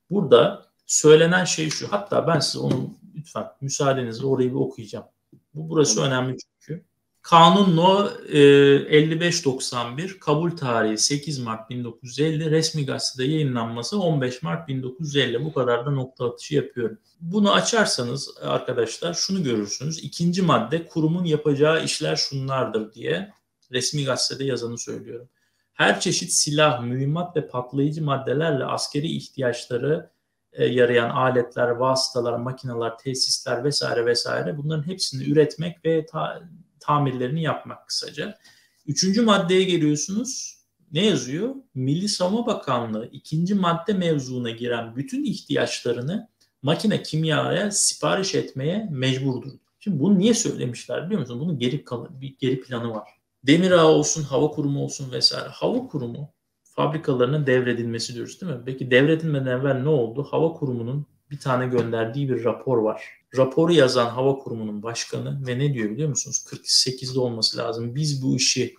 [0.09, 1.91] Burada söylenen şey şu.
[1.91, 5.05] Hatta ben size onu lütfen müsaadenizle orayı bir okuyacağım.
[5.53, 6.88] Bu burası önemli çünkü.
[7.21, 15.45] Kanun No e, 5591 kabul tarihi 8 Mart 1950 resmi gazetede yayınlanması 15 Mart 1950
[15.45, 16.97] bu kadar da nokta atışı yapıyorum.
[17.21, 20.03] Bunu açarsanız arkadaşlar şunu görürsünüz.
[20.03, 23.33] İkinci madde kurumun yapacağı işler şunlardır diye
[23.71, 25.29] resmi gazetede yazanı söylüyorum.
[25.73, 30.09] Her çeşit silah, mühimmat ve patlayıcı maddelerle askeri ihtiyaçları
[30.53, 36.41] e, yarayan aletler, vasıtalar, makineler, tesisler vesaire vesaire bunların hepsini üretmek ve ta,
[36.79, 38.37] tamirlerini yapmak kısaca.
[38.85, 40.59] Üçüncü maddeye geliyorsunuz.
[40.91, 41.55] Ne yazıyor?
[41.75, 46.29] Milli Savunma Bakanlığı ikinci madde mevzuna giren bütün ihtiyaçlarını
[46.61, 49.51] makine kimyaya sipariş etmeye mecburdur.
[49.79, 51.39] Şimdi bunu niye söylemişler biliyor musun?
[51.39, 51.85] Bunun geri
[52.21, 53.09] bir geri planı var.
[53.43, 55.49] Demir Ağı olsun, hava kurumu olsun vesaire.
[55.49, 58.61] Hava kurumu fabrikalarının devredilmesi diyoruz değil mi?
[58.65, 60.27] Peki devredilmeden evvel ne oldu?
[60.31, 65.73] Hava kurumunun bir tane gönderdiği bir rapor var raporu yazan hava kurumunun başkanı ve ne
[65.73, 66.45] diyor biliyor musunuz?
[66.47, 67.95] 48'de olması lazım.
[67.95, 68.75] Biz bu işi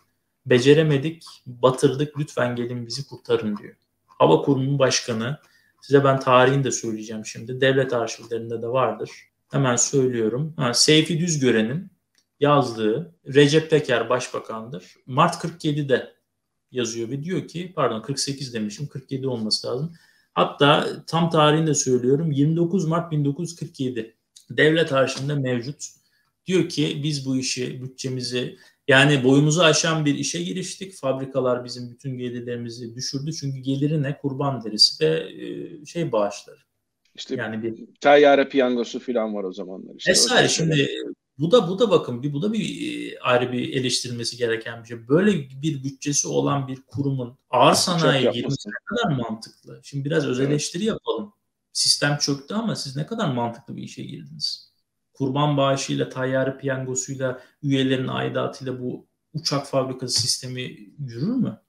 [0.46, 2.18] beceremedik, batırdık.
[2.18, 3.74] Lütfen gelin bizi kurtarın diyor.
[4.06, 5.38] Hava kurumunun başkanı
[5.80, 7.60] size ben tarihini de söyleyeceğim şimdi.
[7.60, 9.10] Devlet arşivlerinde de vardır.
[9.50, 10.54] Hemen söylüyorum.
[10.56, 11.90] Ha, Seyfi Düzgören'in
[12.40, 14.94] yazdığı Recep Peker başbakandır.
[15.06, 16.14] Mart 47'de
[16.70, 19.92] yazıyor ve diyor ki pardon 48 demişim 47 olması lazım.
[20.34, 24.16] Hatta tam tarihini de söylüyorum 29 Mart 1947
[24.50, 25.84] devlet arşivinde mevcut.
[26.46, 28.56] Diyor ki biz bu işi bütçemizi
[28.88, 30.94] yani boyumuzu aşan bir işe giriştik.
[30.94, 33.32] Fabrikalar bizim bütün gelirlerimizi düşürdü.
[33.32, 34.18] Çünkü geliri ne?
[34.18, 36.58] Kurban derisi ve e, şey bağışları.
[37.14, 39.94] İşte yani bir tayyare piyangosu falan var o zamanlar.
[39.98, 40.88] İşte Vesaire şimdi
[41.40, 44.88] bu da bu da bakın bir bu da bir e, ayrı bir eleştirilmesi gereken bir
[44.88, 45.08] şey.
[45.08, 45.32] Böyle
[45.62, 49.80] bir bütçesi olan bir kurumun ağır sanayi girmesi ne kadar mantıklı.
[49.82, 51.32] Şimdi biraz öz eleştiri yapalım
[51.72, 54.70] sistem çöktü ama siz ne kadar mantıklı bir işe girdiniz.
[55.14, 60.62] Kurban bağışıyla, tayyare piyangosuyla, üyelerin aidatıyla bu uçak fabrikası sistemi
[60.98, 61.60] yürür mü?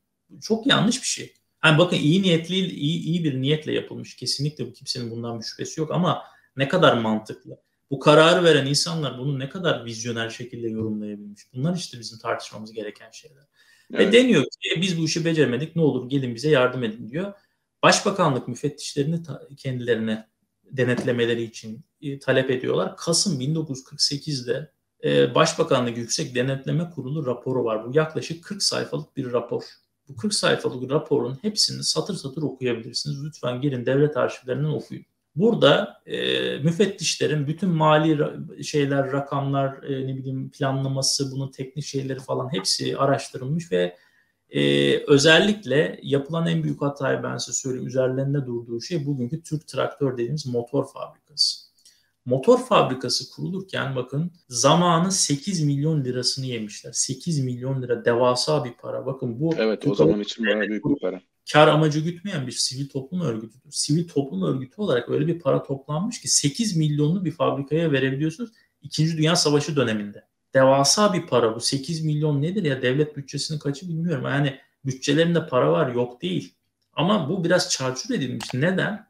[0.41, 1.34] Çok yanlış bir şey.
[1.65, 4.15] Yani bakın iyi niyetli, iyi, iyi bir niyetle yapılmış.
[4.15, 6.24] Kesinlikle bu kimsenin bundan bir şüphesi yok ama
[6.57, 7.57] ne kadar mantıklı.
[7.91, 11.41] Bu kararı veren insanlar bunu ne kadar vizyoner şekilde yorumlayabilmiş.
[11.53, 13.43] Bunlar işte bizim tartışmamız gereken şeyler.
[13.93, 14.07] Evet.
[14.07, 17.33] Ve deniyor ki biz bu işi beceremedik ne olur gelin bize yardım edin diyor.
[17.83, 19.21] Başbakanlık müfettişlerini
[19.57, 20.27] kendilerine
[20.71, 22.97] denetlemeleri için e, talep ediyorlar.
[22.97, 24.71] Kasım 1948'de
[25.03, 27.87] e, Başbakanlık Yüksek Denetleme Kurulu raporu var.
[27.87, 29.63] Bu yaklaşık 40 sayfalık bir rapor.
[30.07, 33.25] Bu 40 sayfalık raporun hepsini satır satır okuyabilirsiniz.
[33.25, 35.05] Lütfen girin devlet arşivlerinden okuyun.
[35.36, 36.17] Burada e,
[36.57, 42.97] müfettişlerin bütün mali ra- şeyler, rakamlar, e, ne bileyim planlaması, bunun teknik şeyleri falan hepsi
[42.97, 43.97] araştırılmış ve
[44.49, 50.13] e, özellikle yapılan en büyük hatayı ben size söyleyeyim üzerlerinde durduğu şey bugünkü Türk Traktör
[50.13, 51.71] dediğimiz motor fabrikası.
[52.25, 56.91] Motor fabrikası kurulurken bakın zamanı 8 milyon lirasını yemişler.
[56.91, 59.05] 8 milyon lira devasa bir para.
[59.05, 61.21] Bakın bu Evet o zaman için bayağı büyük bir para.
[61.53, 63.71] Kar amacı gütmeyen bir sivil toplum örgütüdür.
[63.71, 68.49] Sivil toplum örgütü olarak öyle bir para toplanmış ki 8 milyonlu bir fabrikaya verebiliyorsunuz.
[68.81, 70.25] İkinci Dünya Savaşı döneminde.
[70.53, 71.59] Devasa bir para bu.
[71.59, 74.23] 8 milyon nedir ya devlet bütçesinin kaçı bilmiyorum.
[74.25, 76.55] Yani bütçelerinde para var yok değil.
[76.93, 78.53] Ama bu biraz çarçur edilmiş.
[78.53, 79.07] Neden?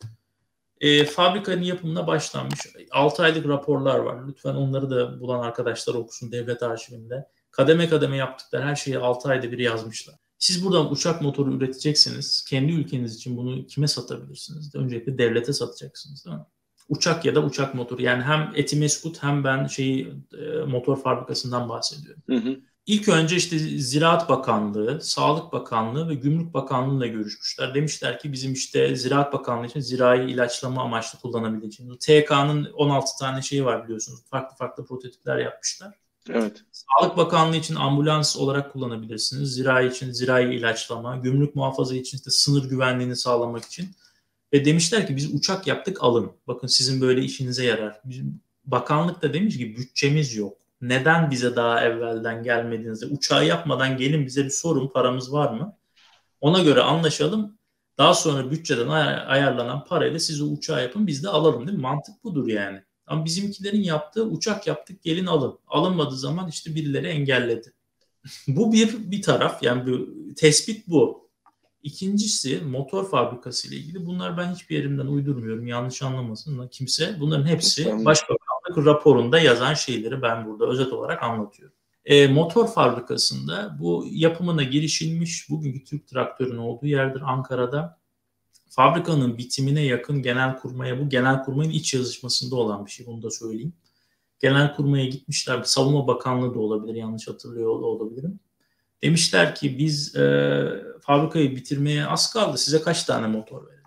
[0.81, 2.59] E, fabrikanın yapımına başlanmış.
[2.91, 4.27] 6 aylık raporlar var.
[4.27, 7.27] Lütfen onları da bulan arkadaşlar okusun devlet arşivinde.
[7.51, 10.15] Kademe kademe yaptıkları her şeyi 6 ayda bir yazmışlar.
[10.41, 12.45] Siz buradan uçak motoru üreteceksiniz.
[12.49, 14.75] Kendi ülkeniz için bunu kime satabilirsiniz?
[14.75, 16.43] Öncelikle devlete satacaksınız değil mi?
[16.89, 18.01] Uçak ya da uçak motoru.
[18.01, 22.23] Yani hem Etimeskut hem ben şeyi e, motor fabrikasından bahsediyorum.
[22.29, 22.59] Hı hı.
[22.85, 27.75] İlk önce işte Ziraat Bakanlığı, Sağlık Bakanlığı ve Gümrük Bakanlığı'yla görüşmüşler.
[27.75, 31.97] Demişler ki bizim işte Ziraat Bakanlığı için zirai ilaçlama amaçlı kullanabileceğimiz.
[31.99, 34.19] TK'nın 16 tane şeyi var biliyorsunuz.
[34.29, 36.00] Farklı farklı prototipler yapmışlar.
[36.29, 36.63] Evet.
[36.71, 39.53] Sağlık Bakanlığı için ambulans olarak kullanabilirsiniz.
[39.53, 43.89] Zirai için zirai ilaçlama, gümrük muhafaza için işte sınır güvenliğini sağlamak için.
[44.53, 46.31] Ve demişler ki biz uçak yaptık alın.
[46.47, 48.01] Bakın sizin böyle işinize yarar.
[48.05, 50.57] Bizim bakanlık da demiş ki bütçemiz yok.
[50.81, 55.77] Neden bize daha evvelden gelmediğinizde uçağı yapmadan gelin bize bir sorun paramız var mı?
[56.41, 57.57] Ona göre anlaşalım.
[57.97, 61.81] Daha sonra bütçeden ay- ayarlanan parayla siz o uçağı yapın biz de alalım değil mi?
[61.81, 62.83] Mantık budur yani.
[63.07, 65.59] Ama bizimkilerin yaptığı uçak yaptık gelin alın.
[65.67, 67.73] Alınmadığı zaman işte birileri engelledi.
[68.47, 71.21] bu bir bir taraf yani bir tespit bu.
[71.83, 74.05] İkincisi motor fabrikası ile ilgili.
[74.05, 75.67] Bunlar ben hiçbir yerimden uydurmuyorum.
[75.67, 77.17] Yanlış anlamasın kimse.
[77.19, 78.05] Bunların hepsi.
[78.05, 81.75] Başbakanlık raporunda yazan şeyleri ben burada özet olarak anlatıyorum.
[82.05, 85.49] E, motor fabrikasında bu yapımına girişilmiş.
[85.49, 88.00] Bugünkü Türk traktörün olduğu yerdir Ankara'da.
[88.71, 93.05] Fabrikanın bitimine yakın genel kurmaya bu genel kurmayın iç yazışmasında olan bir şey.
[93.05, 93.73] Bunu da söyleyeyim.
[94.39, 95.63] Genel kurmaya gitmişler.
[95.63, 96.95] Savunma Bakanlığı da olabilir.
[96.95, 98.39] Yanlış hatırlıyor olabilirim.
[99.03, 100.63] Demişler ki biz e,
[101.01, 102.57] fabrikayı bitirmeye az kaldı.
[102.57, 103.83] Size kaç tane motor verelim?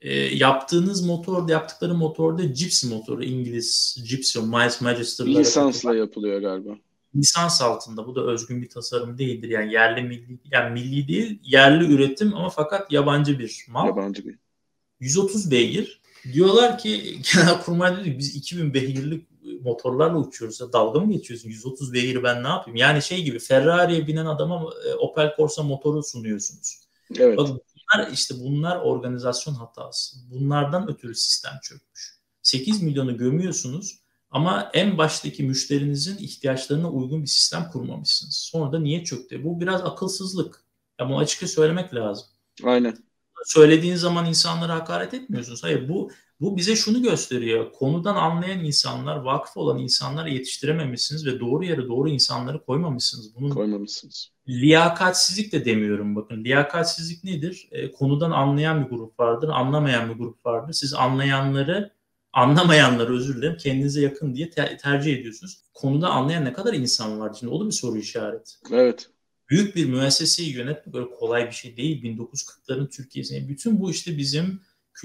[0.00, 6.78] E, yaptığınız motor, yaptıkları motorda Gypsy motoru, İngiliz Gypsy, Miles Magister'lara Lisansla yapılıyor galiba.
[7.16, 8.06] Lisans altında.
[8.06, 9.48] Bu da özgün bir tasarım değildir.
[9.48, 13.86] Yani yerli milli, yani milli değil, yerli üretim ama fakat yabancı bir mal.
[13.86, 14.38] Yabancı bir.
[15.00, 16.00] 130 beygir.
[16.32, 19.28] Diyorlar ki Genelkurmay dedi ki biz 2000 beygirlik
[19.62, 20.60] motorlarla uçuyoruz.
[20.60, 21.48] Ya dalga mı geçiyorsun?
[21.48, 22.76] 130 beygir ben ne yapayım?
[22.76, 26.80] Yani şey gibi Ferrari'ye binen adama e, Opel Corsa motoru sunuyorsunuz.
[27.18, 27.38] Evet.
[27.38, 27.60] Bakın
[27.94, 30.16] bunlar işte bunlar organizasyon hatası.
[30.30, 32.18] Bunlardan ötürü sistem çökmüş.
[32.42, 33.98] 8 milyonu gömüyorsunuz
[34.30, 38.36] ama en baştaki müşterinizin ihtiyaçlarına uygun bir sistem kurmamışsınız.
[38.36, 39.44] Sonra da niye çöktü?
[39.44, 40.64] Bu biraz akılsızlık.
[41.00, 42.26] Ya bunu açıkça söylemek lazım.
[42.64, 42.96] Aynen.
[43.44, 45.64] Söylediğin zaman insanlara hakaret etmiyorsunuz.
[45.64, 46.10] Hayır bu
[46.40, 47.72] bu bize şunu gösteriyor.
[47.72, 53.34] Konudan anlayan insanlar, vakıf olan insanları yetiştirememişsiniz ve doğru yere doğru insanları koymamışsınız.
[53.36, 54.30] Bunun Koymamışsınız.
[54.48, 56.44] liyakatsizlik de demiyorum bakın.
[56.44, 57.68] Liyakatsizlik nedir?
[57.72, 60.72] E, konudan anlayan bir grup vardır, anlamayan bir grup vardır.
[60.72, 61.90] Siz anlayanları,
[62.32, 65.58] anlamayanları özür dilerim kendinize yakın diye te- tercih ediyorsunuz.
[65.74, 67.36] Konuda anlayan ne kadar insan var?
[67.38, 68.52] Şimdi o da bir soru işareti.
[68.72, 69.10] Evet.
[69.50, 72.02] Büyük bir müesseseyi yönetmek öyle kolay bir şey değil.
[72.02, 74.60] 1940'ların Türkiye'sinde bütün bu işte bizim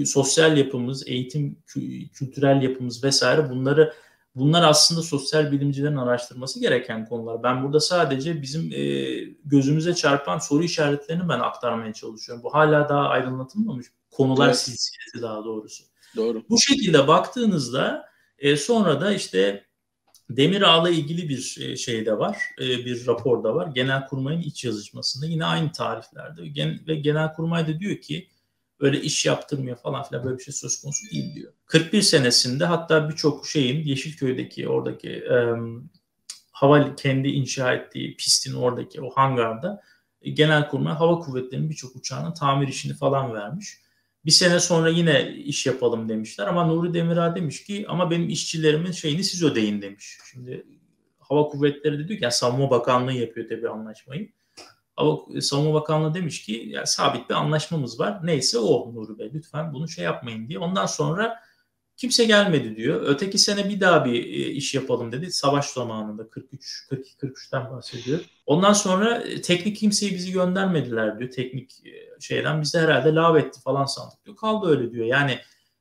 [0.05, 3.93] sosyal yapımız, eğitim, kü- kültürel yapımız vesaire bunları
[4.36, 7.43] bunlar aslında sosyal bilimcilerin araştırması gereken konular.
[7.43, 8.84] Ben burada sadece bizim e,
[9.45, 12.43] gözümüze çarpan soru işaretlerini ben aktarmaya çalışıyorum.
[12.43, 14.57] Bu hala daha aydınlatılmamış konular Evet.
[14.57, 15.84] silsilesi daha doğrusu.
[16.16, 16.43] Doğru.
[16.49, 18.05] Bu şekilde baktığınızda
[18.39, 19.66] e, sonra da işte
[20.30, 23.68] Demir Ağ'la ilgili bir e, şey de var, e, bir rapor da var.
[23.68, 28.28] Genelkurmay'ın iç yazışmasında yine aynı tariflerde Gen ve Genelkurmay da diyor ki
[28.80, 31.53] öyle iş yaptırmıyor falan filan böyle bir şey söz konusu değil diyor.
[31.66, 35.38] 41 senesinde hatta birçok şeyin Yeşilköy'deki oradaki e,
[36.51, 39.82] hava kendi inşa ettiği pistin oradaki o hangarda
[40.22, 43.82] e, Genelkurmay Hava Kuvvetleri'nin birçok uçağının tamir işini falan vermiş.
[44.26, 48.91] Bir sene sonra yine iş yapalım demişler ama Nuri Demirağ demiş ki ama benim işçilerimin
[48.91, 50.17] şeyini siz ödeyin demiş.
[50.32, 50.65] Şimdi
[51.19, 54.32] Hava Kuvvetleri de diyor ki yani Savunma Bakanlığı yapıyor tabii anlaşmayı.
[54.95, 58.19] Hava, Savunma Bakanlığı demiş ki yani sabit bir anlaşmamız var.
[58.24, 60.59] Neyse o Nuri Bey lütfen bunu şey yapmayın diye.
[60.59, 61.39] Ondan sonra
[62.04, 63.01] Kimse gelmedi diyor.
[63.06, 65.32] Öteki sene bir daha bir e, iş yapalım dedi.
[65.32, 68.20] Savaş zamanında 43 42 43'ten bahsediyor.
[68.45, 71.32] Ondan sonra e, teknik kimseyi bizi göndermediler diyor.
[71.32, 74.38] Teknik e, şeyden bizi herhalde lav etti falan sandık diyor.
[74.38, 75.06] Kaldı öyle diyor.
[75.06, 75.39] Yani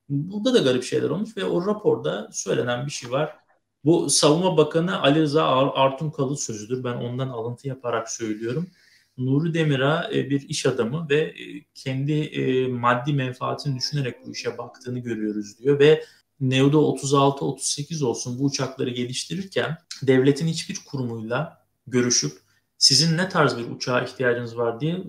[0.09, 3.37] burada da garip şeyler olmuş ve o raporda söylenen bir şey var.
[3.85, 6.85] Bu Savunma Bakanı Ali Rıza Artunkalı sözüdür.
[6.85, 8.67] Ben ondan alıntı yaparak söylüyorum.
[9.19, 14.59] Nuri Demir'a e, bir iş adamı ve e, kendi e, maddi menfaatini düşünerek bu işe
[14.59, 16.05] baktığını görüyoruz diyor ve
[16.41, 22.33] Neu'da 36-38 olsun bu uçakları geliştirirken devletin hiçbir kurumuyla görüşüp
[22.79, 25.05] sizin ne tarz bir uçağa ihtiyacınız var diye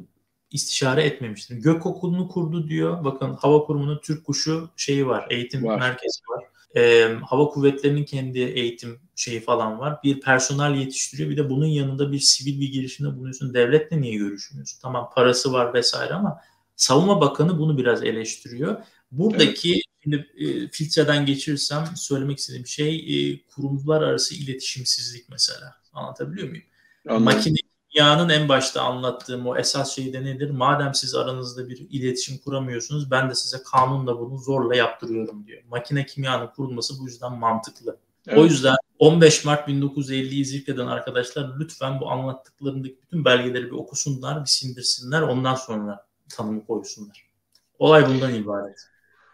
[0.52, 1.56] istişare etmemiştir.
[1.56, 3.04] Gök okulunu kurdu diyor.
[3.04, 5.28] Bakın hava kurumunun Türk kuşu şeyi var.
[5.30, 5.80] Eğitim var.
[5.80, 6.44] merkezi var.
[6.76, 10.00] Ee, hava kuvvetlerinin kendi eğitim şeyi falan var.
[10.04, 11.30] Bir personel yetiştiriyor.
[11.30, 13.54] Bir de bunun yanında bir sivil bir girişimde bulunuyorsun.
[13.54, 14.80] Devletle niye görüşmüyorsun?
[14.82, 16.42] Tamam parası var vesaire ama
[16.76, 18.84] Savunma Bakanı bunu biraz eleştiriyor.
[19.12, 19.84] Buradaki evet.
[20.04, 25.76] şimdi e, filtreden geçirirsem söylemek istediğim şey e, kurumlar arası iletişimsizlik mesela.
[25.94, 26.64] Anlatabiliyor muyum?
[27.08, 27.24] Anladım.
[27.24, 27.56] Makine
[27.94, 30.50] kimyanın en başta anlattığım o esas şey de nedir?
[30.50, 35.64] Madem siz aranızda bir iletişim kuramıyorsunuz ben de size kanunla bunu zorla yaptırıyorum diyor.
[35.70, 37.98] Makine kimyanın kurulması bu yüzden mantıklı.
[38.28, 38.40] Evet.
[38.40, 44.50] O yüzden 15 Mart 1950'yi zikreden arkadaşlar lütfen bu anlattıklarındaki bütün belgeleri bir okusunlar, bir
[44.50, 45.22] sindirsinler.
[45.22, 47.28] Ondan sonra tanımı koysunlar.
[47.80, 48.78] Olay bundan ibaret.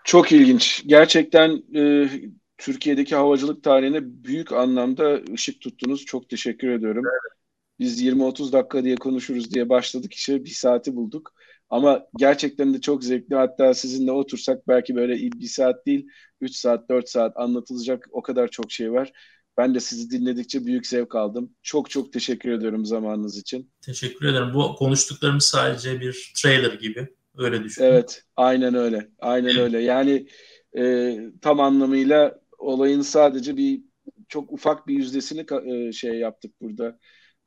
[0.04, 0.84] Çok ilginç.
[0.86, 2.10] Gerçekten e,
[2.58, 6.06] Türkiye'deki havacılık tarihine büyük anlamda ışık tuttunuz.
[6.06, 7.04] Çok teşekkür ediyorum.
[7.06, 7.39] Evet.
[7.80, 11.34] Biz 20-30 dakika diye konuşuruz diye başladık işe bir saati bulduk.
[11.70, 13.36] Ama gerçekten de çok zevkli.
[13.36, 16.08] Hatta sizinle otursak belki böyle bir saat değil,
[16.42, 19.12] 3 saat, 4 saat anlatılacak o kadar çok şey var.
[19.58, 21.56] Ben de sizi dinledikçe büyük zevk aldım.
[21.64, 23.72] Çok çok teşekkür ediyorum zamanınız için.
[23.82, 24.54] Teşekkür ederim.
[24.54, 27.08] Bu konuştuklarımız sadece bir trailer gibi.
[27.38, 27.88] Öyle düşünün.
[27.88, 29.10] Evet, aynen öyle.
[29.20, 29.60] Aynen evet.
[29.60, 29.80] öyle.
[29.80, 30.28] Yani
[30.78, 33.82] e, tam anlamıyla olayın sadece bir
[34.28, 37.00] çok ufak bir yüzdesini e, şey yaptık burada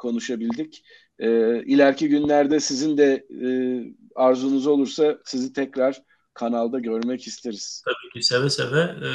[0.03, 0.85] konuşabildik.
[1.19, 1.29] E,
[1.65, 3.49] ileriki günlerde sizin de e,
[4.15, 6.03] arzunuz olursa sizi tekrar
[6.35, 7.83] kanalda görmek isteriz.
[7.85, 8.81] Tabii ki seve seve.
[8.81, 9.09] E,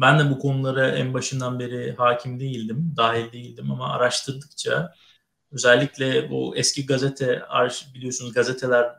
[0.00, 4.94] ben de bu konulara en başından beri hakim değildim, dahil değildim ama araştırdıkça
[5.52, 7.42] özellikle bu eski gazete
[7.94, 8.92] biliyorsunuz gazeteler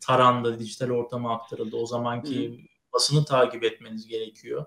[0.00, 1.76] tarandı, dijital ortama aktarıldı.
[1.76, 2.56] O zamanki Hı.
[2.92, 4.66] basını takip etmeniz gerekiyor.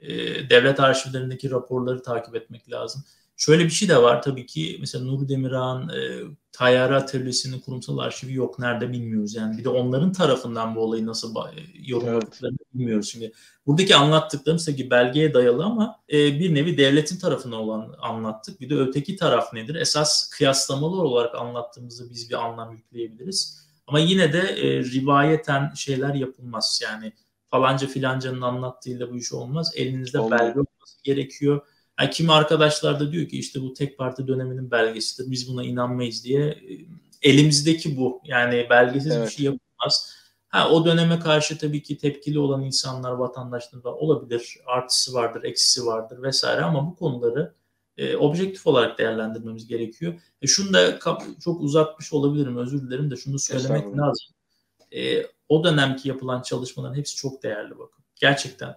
[0.00, 0.08] E,
[0.50, 3.04] devlet arşivlerindeki raporları takip etmek lazım.
[3.36, 6.20] Şöyle bir şey de var tabii ki mesela Nuri Demirağ'ın e,
[6.52, 9.58] Tayyare Atölyesi'nin kurumsal arşivi yok nerede bilmiyoruz yani.
[9.58, 11.50] Bir de onların tarafından bu olayı nasıl e,
[11.84, 12.74] yorumladıklarını evet.
[12.74, 13.08] bilmiyoruz.
[13.08, 13.32] Şimdi
[13.66, 18.60] buradaki anlattıklarımız tabii belgeye dayalı ama e, bir nevi devletin tarafına olan anlattık.
[18.60, 19.74] Bir de öteki taraf nedir?
[19.74, 23.66] Esas kıyaslamalı olarak anlattığımızda biz bir anlam yükleyebiliriz.
[23.86, 26.80] Ama yine de e, rivayeten şeyler yapılmaz.
[26.84, 27.12] Yani
[27.50, 29.72] falanca filancanın anlattığıyla bu iş olmaz.
[29.74, 30.40] Elinizde Olmaz.
[30.40, 31.60] belge olması gerekiyor
[32.00, 35.30] yani kimi arkadaşlar da diyor ki işte bu tek parti döneminin belgesidir.
[35.30, 36.58] Biz buna inanmayız diye.
[37.22, 38.20] Elimizdeki bu.
[38.24, 39.26] Yani belgesiz evet.
[39.26, 40.16] bir şey yapılmaz.
[40.48, 44.58] Ha, o döneme karşı tabii ki tepkili olan insanlar, vatandaşlar da olabilir.
[44.66, 47.54] Artısı vardır, eksisi vardır vesaire ama bu konuları
[47.96, 50.20] e, objektif olarak değerlendirmemiz gerekiyor.
[50.42, 50.98] E, şunu da
[51.40, 54.34] çok uzatmış olabilirim, özür dilerim de şunu söylemek lazım.
[54.92, 58.04] E, o dönemki yapılan çalışmaların hepsi çok değerli bakın.
[58.16, 58.76] Gerçekten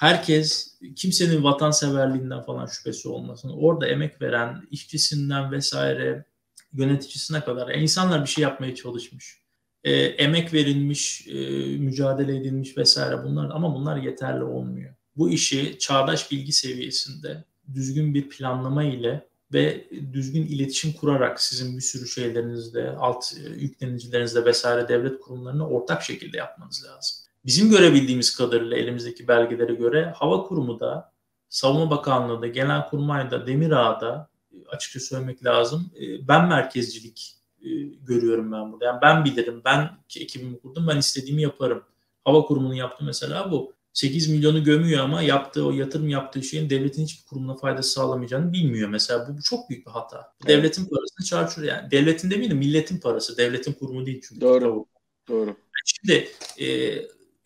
[0.00, 3.52] herkes kimsenin vatanseverliğinden falan şüphesi olmasın.
[3.56, 6.24] Orada emek veren işçisinden vesaire
[6.72, 9.40] yöneticisine kadar yani insanlar bir şey yapmaya çalışmış.
[9.84, 11.32] E, emek verilmiş, e,
[11.76, 14.94] mücadele edilmiş vesaire bunlar ama bunlar yeterli olmuyor.
[15.16, 17.44] Bu işi çağdaş bilgi seviyesinde
[17.74, 24.88] düzgün bir planlama ile ve düzgün iletişim kurarak sizin bir sürü şeylerinizde, alt yüklenicilerinizde vesaire
[24.88, 31.12] devlet kurumlarına ortak şekilde yapmanız lazım bizim görebildiğimiz kadarıyla elimizdeki belgelere göre Hava Kurumu da,
[31.48, 34.28] Savunma Bakanlığı da, Genelkurmay'da, Demirağ'da
[34.68, 35.90] açıkça söylemek lazım.
[36.00, 38.84] E, ben merkezcilik e, görüyorum ben burada.
[38.84, 41.82] Yani ben bilirim, ben ekibimi kurdum, ben istediğimi yaparım.
[42.24, 43.72] Hava Kurumu'nun yaptığı mesela bu.
[43.92, 48.88] 8 milyonu gömüyor ama yaptığı o yatırım yaptığı şeyin devletin hiçbir kurumuna faydası sağlamayacağını bilmiyor
[48.88, 49.28] mesela.
[49.28, 50.32] Bu, bu çok büyük bir hata.
[50.46, 50.48] Evet.
[50.48, 51.90] Devletin parasını çarçur yani.
[51.90, 53.36] Devletin demeyelim milletin parası.
[53.36, 54.40] Devletin kurumu değil çünkü.
[54.40, 54.86] Doğru.
[55.28, 55.56] Doğru.
[55.84, 56.28] Şimdi
[56.58, 56.66] e,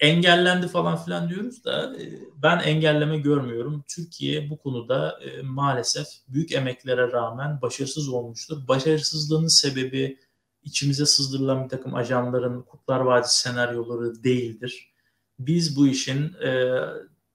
[0.05, 3.85] engellendi falan filan diyoruz da e, ben engelleme görmüyorum.
[3.89, 8.69] Türkiye bu konuda e, maalesef büyük emeklere rağmen başarısız olmuştur.
[8.69, 10.19] Başarısızlığının sebebi
[10.63, 14.93] içimize sızdırılan bir takım ajanların Kurtlar Vadisi senaryoları değildir.
[15.39, 16.81] Biz bu işin e,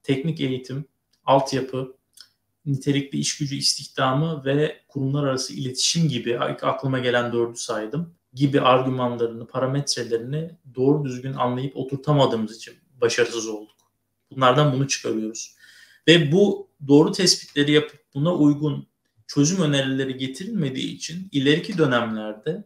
[0.03, 0.85] teknik eğitim,
[1.25, 1.95] altyapı,
[2.65, 9.47] nitelikli iş gücü istihdamı ve kurumlar arası iletişim gibi aklıma gelen dördü saydım gibi argümanlarını,
[9.47, 13.75] parametrelerini doğru düzgün anlayıp oturtamadığımız için başarısız olduk.
[14.31, 15.55] Bunlardan bunu çıkarıyoruz.
[16.07, 18.87] Ve bu doğru tespitleri yapıp buna uygun
[19.27, 22.63] çözüm önerileri getirilmediği için ileriki dönemlerde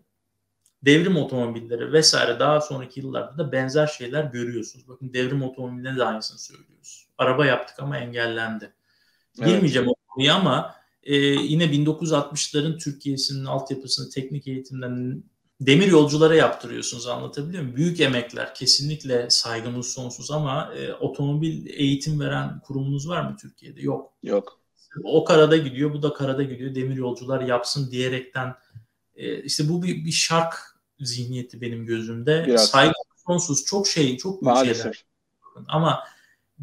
[0.84, 4.88] devrim otomobilleri vesaire daha sonraki yıllarda da benzer şeyler görüyorsunuz.
[4.88, 7.08] Bakın devrim otomobilinde de aynısını söylüyoruz.
[7.18, 8.74] Araba yaptık ama engellendi.
[9.40, 9.48] Evet.
[9.48, 15.24] Girmeyeceğim o konuya ama e, yine 1960'ların Türkiye'sinin altyapısını teknik eğitimden
[15.62, 17.76] demir yolculara yaptırıyorsunuz anlatabiliyor muyum?
[17.76, 23.82] Büyük emekler kesinlikle saygımız sonsuz ama e, otomobil eğitim veren kurumunuz var mı Türkiye'de?
[23.82, 24.14] Yok.
[24.24, 24.60] Yok.
[25.04, 28.56] O karada gidiyor bu da karada gidiyor demir yolcular yapsın diyerekten
[29.16, 30.56] e, işte bu bir, bir şark
[31.00, 32.44] zihniyeti benim gözümde.
[32.48, 32.70] Biraz.
[32.70, 32.94] Saygı
[33.28, 34.84] sonsuz çok şey çok büyük Maalesef.
[34.84, 35.06] şeyler.
[35.68, 36.04] Ama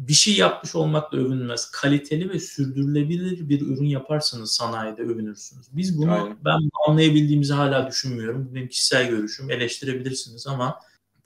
[0.07, 1.71] bir şey yapmış olmakla övünmez.
[1.71, 5.67] Kaliteli ve sürdürülebilir bir ürün yaparsanız sanayide övünürsünüz.
[5.71, 6.37] Biz bunu Aynen.
[6.45, 8.47] ben anlayabildiğimizi hala düşünmüyorum.
[8.49, 9.51] Bu benim kişisel görüşüm.
[9.51, 10.79] Eleştirebilirsiniz ama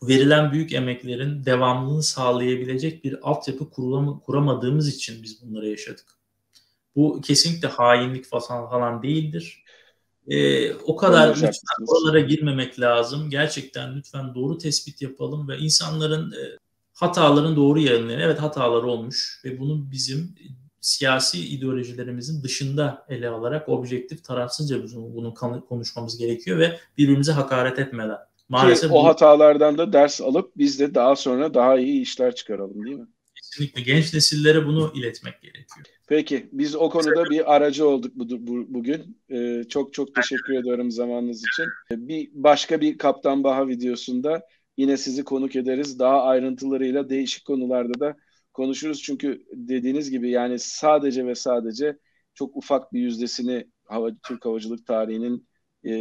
[0.03, 6.05] verilen büyük emeklerin devamlılığını sağlayabilecek bir altyapı kurulama, kuramadığımız için biz bunları yaşadık.
[6.95, 9.63] Bu kesinlikle hainlik falan, falan değildir.
[10.27, 13.29] Ee, o kadar lütfen oralara girmemek lazım.
[13.29, 16.64] Gerçekten lütfen doğru tespit yapalım ve insanların e,
[16.95, 18.19] hataların doğru yayınlayan.
[18.19, 20.35] Evet hatalar olmuş ve bunun bizim
[20.81, 25.33] siyasi ideolojilerimizin dışında ele alarak objektif tarafsızca bizim bunu
[25.69, 28.17] konuşmamız gerekiyor ve birbirimize hakaret etmeden.
[28.49, 29.07] Maalesef Ki o bu...
[29.07, 33.07] hatalardan da ders alıp biz de daha sonra daha iyi işler çıkaralım değil mi?
[33.35, 35.85] Kesinlikle genç nesillere bunu iletmek gerekiyor.
[36.07, 39.17] Peki biz o konuda bir aracı olduk bu, bu, bugün.
[39.29, 41.65] Ee, çok çok teşekkür ediyorum zamanınız için.
[41.91, 44.41] Bir başka bir Kaptan Baha videosunda
[44.77, 45.99] Yine sizi konuk ederiz.
[45.99, 48.15] Daha ayrıntılarıyla değişik konularda da
[48.53, 49.01] konuşuruz.
[49.01, 51.97] Çünkü dediğiniz gibi yani sadece ve sadece
[52.33, 55.47] çok ufak bir yüzdesini hava, Türk havacılık tarihinin
[55.83, 55.91] e,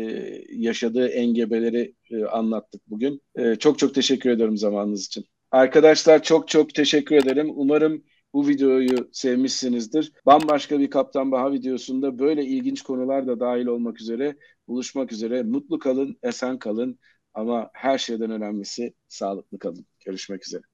[0.50, 3.20] yaşadığı engebeleri e, anlattık bugün.
[3.36, 5.24] E, çok çok teşekkür ederim zamanınız için.
[5.50, 7.50] Arkadaşlar çok çok teşekkür ederim.
[7.54, 10.12] Umarım bu videoyu sevmişsinizdir.
[10.26, 14.36] Bambaşka bir Kaptan Baha videosunda böyle ilginç konular da dahil olmak üzere
[14.68, 15.42] buluşmak üzere.
[15.42, 16.98] Mutlu kalın, esen kalın.
[17.34, 19.86] Ama her şeyden önemlisi sağlıklı kalın.
[20.06, 20.64] Görüşmek üzere.